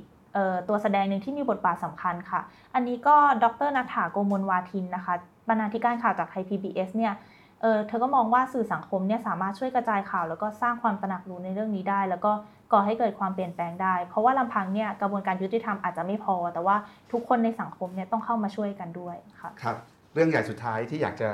[0.68, 2.40] ตัวแสดงหนึ่งที่มีบทบาทสำคัญค่ะ
[2.74, 5.14] อันนี้ก็ดรนัฐาโกมลวาทินนะคะ
[5.48, 7.14] บรรณาธิการข่าวจากไทย PBS เนี่ย
[7.62, 12.32] เเธอก็มองว่าสื่อสังคมเนี่ยสามารถช่วยกระจายข่าว แล้วก็สร้างความตระหนักรู้ในเรื่องนี้ได้ แล้วก็
[12.72, 16.76] ก่อให้เกิดความเปลี่ยนแปลงได้ เพราะว่าลำพังเนี่ยกระบวนการยุติธรรมอาจจะไม่พอ แต่ว่า
[17.12, 19.76] ทุกคนในสังคมเนี่ยต้องเข้ามาช่วยกันด้วยค่ะครับ
[20.14, 21.30] เรื่องใหญ่สุดท้ายที่อยากจะ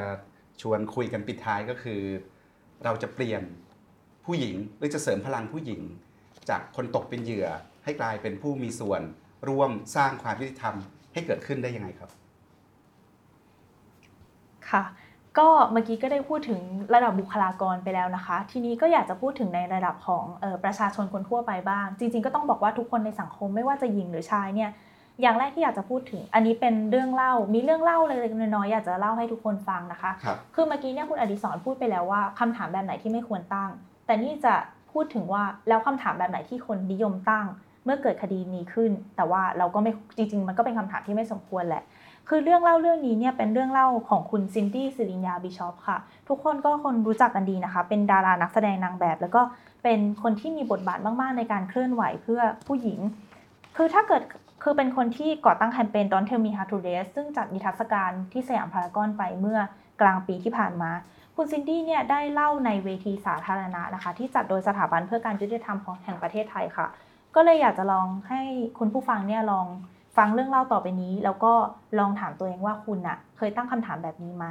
[0.62, 2.00] ชวนคุยกันปิดท้ายก็คือ
[2.84, 3.42] เราจะเปลี่ยน
[4.24, 5.80] ผู้หญิงหรือจะเสริมพลังผู้หญิง
[6.48, 7.48] จากคนตกเป็นเหยื่อ
[7.84, 9.02] ให้กลายเป็นผู้มีส่วน
[9.48, 10.74] ร่วมสร้างความยุติธรรม
[11.12, 12.10] ให้เกิดขึ้นได้ยังไงครับ
[14.70, 14.84] ค่ะ
[15.38, 16.60] ก็เมื่อกี้ก็ได้พูดถึง
[16.94, 24.70] ระดับบุคลากรไปแล้วนะคะ ทีนี้ก็อยากจะพูดถึงในระดับของออประชาชนคนทั่วไปบ้าง จริง ๆ ก็ต้องบอกว่าทุกคนในสังคมไม่ว่าจะหญิงหรือชายเนี่ย
[25.22, 33.70] อย่างแรกที่อยากจะพูดถึง อันนี้เป็นเรื่องเล่า มีเรื่องเล่าเล็กๆน้อยๆอยากจะเล่าให้ทุกคนฟังนะคะคคือเมื่อกี้เนี่ยคุณอดิศรพูดไปแล้วว่าคำถามแบบไหนที่ไม่ควรตั้ง
[34.06, 34.54] แต่นี่จะ
[34.92, 37.46] พูดถึงว่าแล้วคำถามแบบไหนที่คนนิยมตั้ง
[37.84, 41.82] เมื่อเกิดคดีนี้ขึ้น แต่ว่าเราก็ไม่จริงๆ มันก็เป็นคำถามที่ไม่สมควรแหละ
[42.28, 49.42] คือเรื่องเล่าเรื่องนี้เนี่ยเป็นเรื่องเล่าของคุณซินดี้สิริญญาบิชอปค่ะ ทุกคนก็คนรู้จักกันดีนะคะ เป็นดารานักแสดงนางแบบ แล้วก็
[49.82, 52.98] เป็นคนที่มีบทบาทมากๆ ในการเคลื่อนไหวเพื่อผู้หญิง
[53.76, 54.22] คือถ้าเกิด
[54.62, 59.58] คือเป็นคนที่ก่อตั้งแคมเปญ Don't Tell Me How to Dress ซึ่งจัดนิทรรศการที่สยามพารากอนไปเมื่อ
[60.00, 60.90] กลางปีที่ผ่านมา
[61.36, 66.86] คุณซินดี้เนี่ยได้เล่าในเวทีสาธารณะนะคะ ที่จัดโดยสถาบันเพื่อการยุติธรรมของแห่งประเทศไทยค่ะ
[67.34, 68.40] ก็เลยอยากจะลองให้
[68.78, 69.66] คุณผู้ฟังเนี่ยลอง
[70.16, 71.52] ฟังเรื่องเล่าต่อไปนี้ แล้วก็
[71.98, 74.46] ลองถามตัวเองว่าคุณอะเคยตั้งคำถามแบบนี้ไหม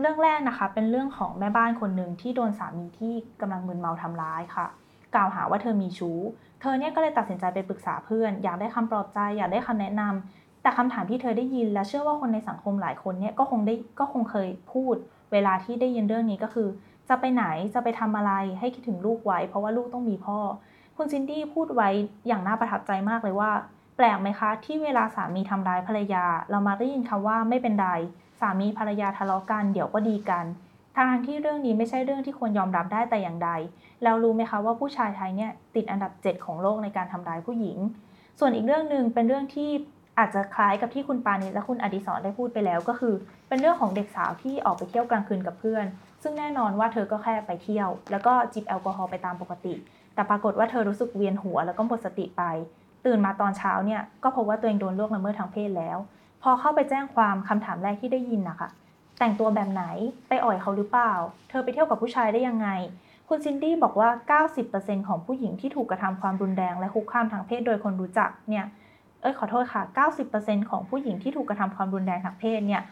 [0.00, 4.66] เรื่องแรกนะคะเป็นเรื่องของแม่บ้านคนหนึ่งที่โดนสามีที่กำลังมึนเมาทำร้ายค่ะ
[5.14, 6.18] กล่าวหาว่าเธอมีชู้
[6.60, 14.94] เธอเนี่ยก็เลยตัดสินใจไปปรึกษาเพื่อน อยากได้คำปลอบใจ อยากได้คำแนะนำแต่คำถามที่เธอได้ยิน และเชื่อว่าคนในสังคมหลายคนเนี่ยก็คงได้ก็คงเคยพูด
[15.32, 16.68] เวลาที่ได้ยินเรื่องนี้ก็คือ
[17.08, 17.44] จะไปไหน
[17.74, 20.38] จะไปทำอะไรให้คิดถึงลูกไว้ เพราะว่าลูกต้องมีพ่อ
[20.96, 21.90] คุณซินดี้พูดไว้
[22.26, 23.50] อย่างน่าประทับใจมากเลยว่า
[23.96, 27.88] แปลกไหมคะ ที่เวลาสามีทำร้ายภรรยา เรามาได้ยินคำว่าไม่เป็นไร
[28.40, 30.44] สามีภรรยาทะเลาะกันเดี๋ยวก็ดีกัน
[30.96, 33.50] ทางที่เรื่องนี้ไม่ใช่เรื่องที่ควรยอมรับได้แต่อย่างใด
[34.04, 37.78] เรารู้ไหมคะว่าผู้ชายไทยเนี่ยติดอันดับ 7 ของโลกในการทำร้ายผู้หญิง
[38.38, 39.70] ส่วนอีกเรื่องหนึ่งเป็นเรื่องที่
[40.18, 43.14] อาจจะคล้ายกับที่คุณปานิชและคุณอดิศรได้พูดไปแล้วก็คือ
[43.48, 45.86] เป็นเรื่องของเด็กสาวที่ออกไปเที่ยวกลางคืนกับเพื่อน
[46.22, 49.74] ซึ่งแน่นอนว่าเธอก็แค่ไปเที่ยว แล้วก็จิบแอลกอฮอล์ไปตามปกติ
[50.16, 52.42] แต่ปรากฏว่าเธอรู้สึกเวียนหัวแล้วก็หมดสติไป
[53.06, 55.98] ตื่นมาตอนเช้าเนี่ยก็พบว่าตัวเองโดนล่วงละเมิดทางเพศแล้ว
[56.42, 58.68] พอเข้าไปแจ้งความคำถามแรกที่ได้ยินนะคะ
[59.18, 59.84] แต่งตัวแบบไหน
[60.28, 61.12] ไปอ่อยเขาหรือเปล่า
[61.48, 62.68] เธอไปเที่ยวกับผู้ชายได้ยังไง
[63.28, 68.64] คุณซินดี้บอกว่า 90%ของผู้หญิงที่ถูกกระทำความรุนแรงและคุกคามทางเพศโดยคนรู้จักเนี่ย
[69.20, 69.82] เอ้ยขอโทษค่ะ
[70.26, 72.82] 90%ของผู้หญิงที่ถูกกระทำความรุนแรงทางเพศเนี่ย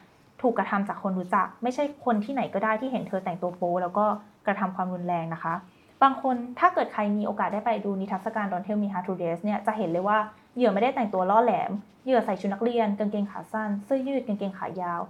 [0.43, 4.05] ถูกกระทำจากคนรู้จัก ไม่ใช่คนที่ไหนก็ได้ที่เห็นเธอแต่งตัวโป๊แล้วก็
[4.47, 5.55] กระทำความรุนแรงนะคะ
[6.03, 10.19] บางคนถ้าเกิดใครมีโอกาสได้ไปดูนิทรรศการ Don't Tell Me How to Dress เนี่ยจะเห็นเลยว่า
[10.57, 11.71] เหยื่อไม่ได้แต่งตัวล่อแหลม
[12.05, 15.01] เหยื่อใส่ชุดนักเรียนกางเกงขาสั้นเสื้อยืดกางเกงขายาว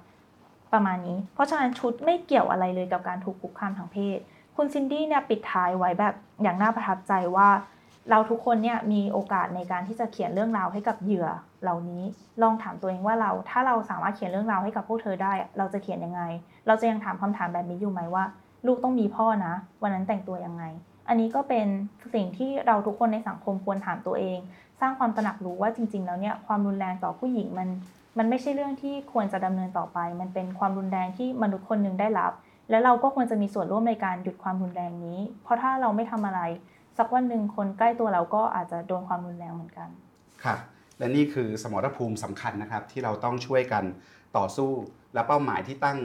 [0.73, 4.19] ประมาณนี้ เพราะฉะนั้นชุดไม่เกี่ยวอะไรเลยกับการถูกคุกคามทางเพศ
[4.57, 7.49] คุณซินดี้เนี่ยปิดท้ายไว้แบบอย่างน่าประทับใจว่า
[8.11, 11.29] เราทุกคนเนี่ยมีโอกาสในการที่จะเขียนเรื่องราวให้กับเหยื่อ
[11.63, 12.03] เหล่านี้
[12.43, 16.23] ลองถามตัวเองว่าเราถ้าเราสามารถเขียนเรื่องราวให้กับพวกเธอได้ เราจะเขียนยังไง
[16.67, 18.25] เราจะยังถามคำถามแบบนี้อยู่ไหมว่า
[18.67, 20.65] ลูกต้องมีพ่อนะ วันนั้นแต่งตัวยังไง
[21.09, 21.67] อันนี้ก็เป็น
[22.15, 24.39] สิ่งที่เราทุกคนในสังคมควรถามตัวเอง
[24.81, 27.69] สร้างความตระหนักรู้ว่าจริง ๆ แล้วเนี่ยความรุนแรงต่อผู้หญิงมัน
[28.19, 32.33] มันไม่ใช่เรื่องที่ควรจะดำเนินต่อไป มันเป็นความรุนแรงที่มนุษย์คนหนึ่งได้รับ
[32.71, 36.41] และเราก็ควรจะมีส่วนร่วมในการหยุดความรุนแรงนี้ เพราะถ้าเราไม่ทำอะไร
[36.99, 39.89] สักวันหนึ่งคนใกล้ตัวเราก็อาจจะโดนความรุนแรงเหมือนกัน
[40.45, 40.59] ครับ
[40.99, 43.85] และนี่คือสมรภูมิสำคัญนะครับ ที่เราต้องช่วยกัน
[44.37, 44.71] ต่อสู้
[45.15, 45.99] และเป้าหมายที่ตั้ง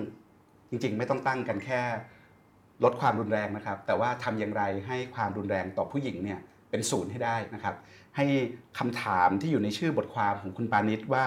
[0.70, 1.82] จริง ๆ ไม่ต้องตั้งกันแค่
[2.84, 6.40] ลดความรุนแรงนะครับ แต่ว่าทำอย่างไรให้ความรุนแรงต่อผู้หญิงเนี่ย
[6.70, 7.76] เป็นศูนย์ให้ได้นะครับ
[8.16, 8.26] ให้
[8.80, 11.26] คำถามที่อยู่ในชื่อบทความของคุณปานิชว่า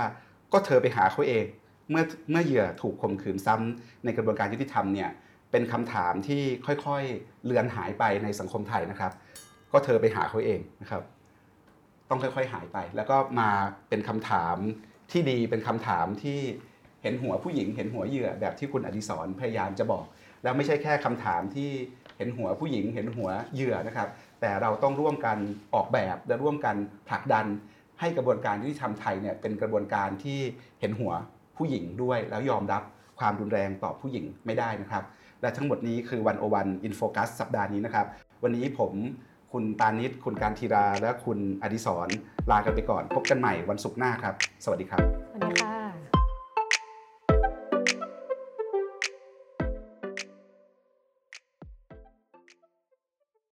[0.53, 1.45] ก็เธอไปหาเขาเอง
[1.91, 5.11] เมื่อเมื่อเหยื่อถูกข่มขืนซ้ำในกระบวนการยุติธรรมเนี่ย
[5.51, 9.13] เป็นคำถามที่ค่อยๆเลือนหายไปในสังคมไทยนะครับ
[9.73, 11.03] ก็เธอไปหาเขาเองนะครับ
[12.09, 13.51] ต้องค่อยๆหายไป แล้วก็มา
[13.89, 14.57] เป็นคำถาม
[15.13, 16.39] ที่ดีเป็นคำถามที่
[17.03, 20.05] เห็นหัวผู้หญิง เห็นหัวเหยื่อแบบที่คุณอดิศรพยายามจะบอก
[20.43, 21.71] แล้วไม่ใช่แค่คำถามที่
[22.17, 24.09] เห็นหัวผู้หญิง เห็นหัวเหยื่อนะครับ
[24.41, 25.39] แต่เราต้องร่วมกัน
[25.75, 26.77] ออกแบบและร่วมกัน
[27.09, 27.47] ผลักดัน
[28.01, 30.39] ให้กระบวนการยุติธรรมไทยเนี่ยเป็นกระบวนการที่
[30.81, 31.13] เห็นหัว
[31.57, 32.83] ผู้หญิงด้วย แล้วยอมรับ
[33.19, 35.05] ความรุนแรงต่อผู้หญิงไม่ได้นะครับ
[35.43, 38.07] และทั้งหมดนี้คือวันโอวันอินโฟกัสสัปดาห์นี้นะครับ
[38.43, 38.93] วันนี้ผม
[39.53, 42.09] คุณปานิชคุณการทีรา และคุณอดิศร
[42.51, 44.35] ลากันไปก่อน พบกันใหม่วันศุกร์หน้าครับ
[44.65, 45.82] สวัสดีครับ สวัสดีค่ะ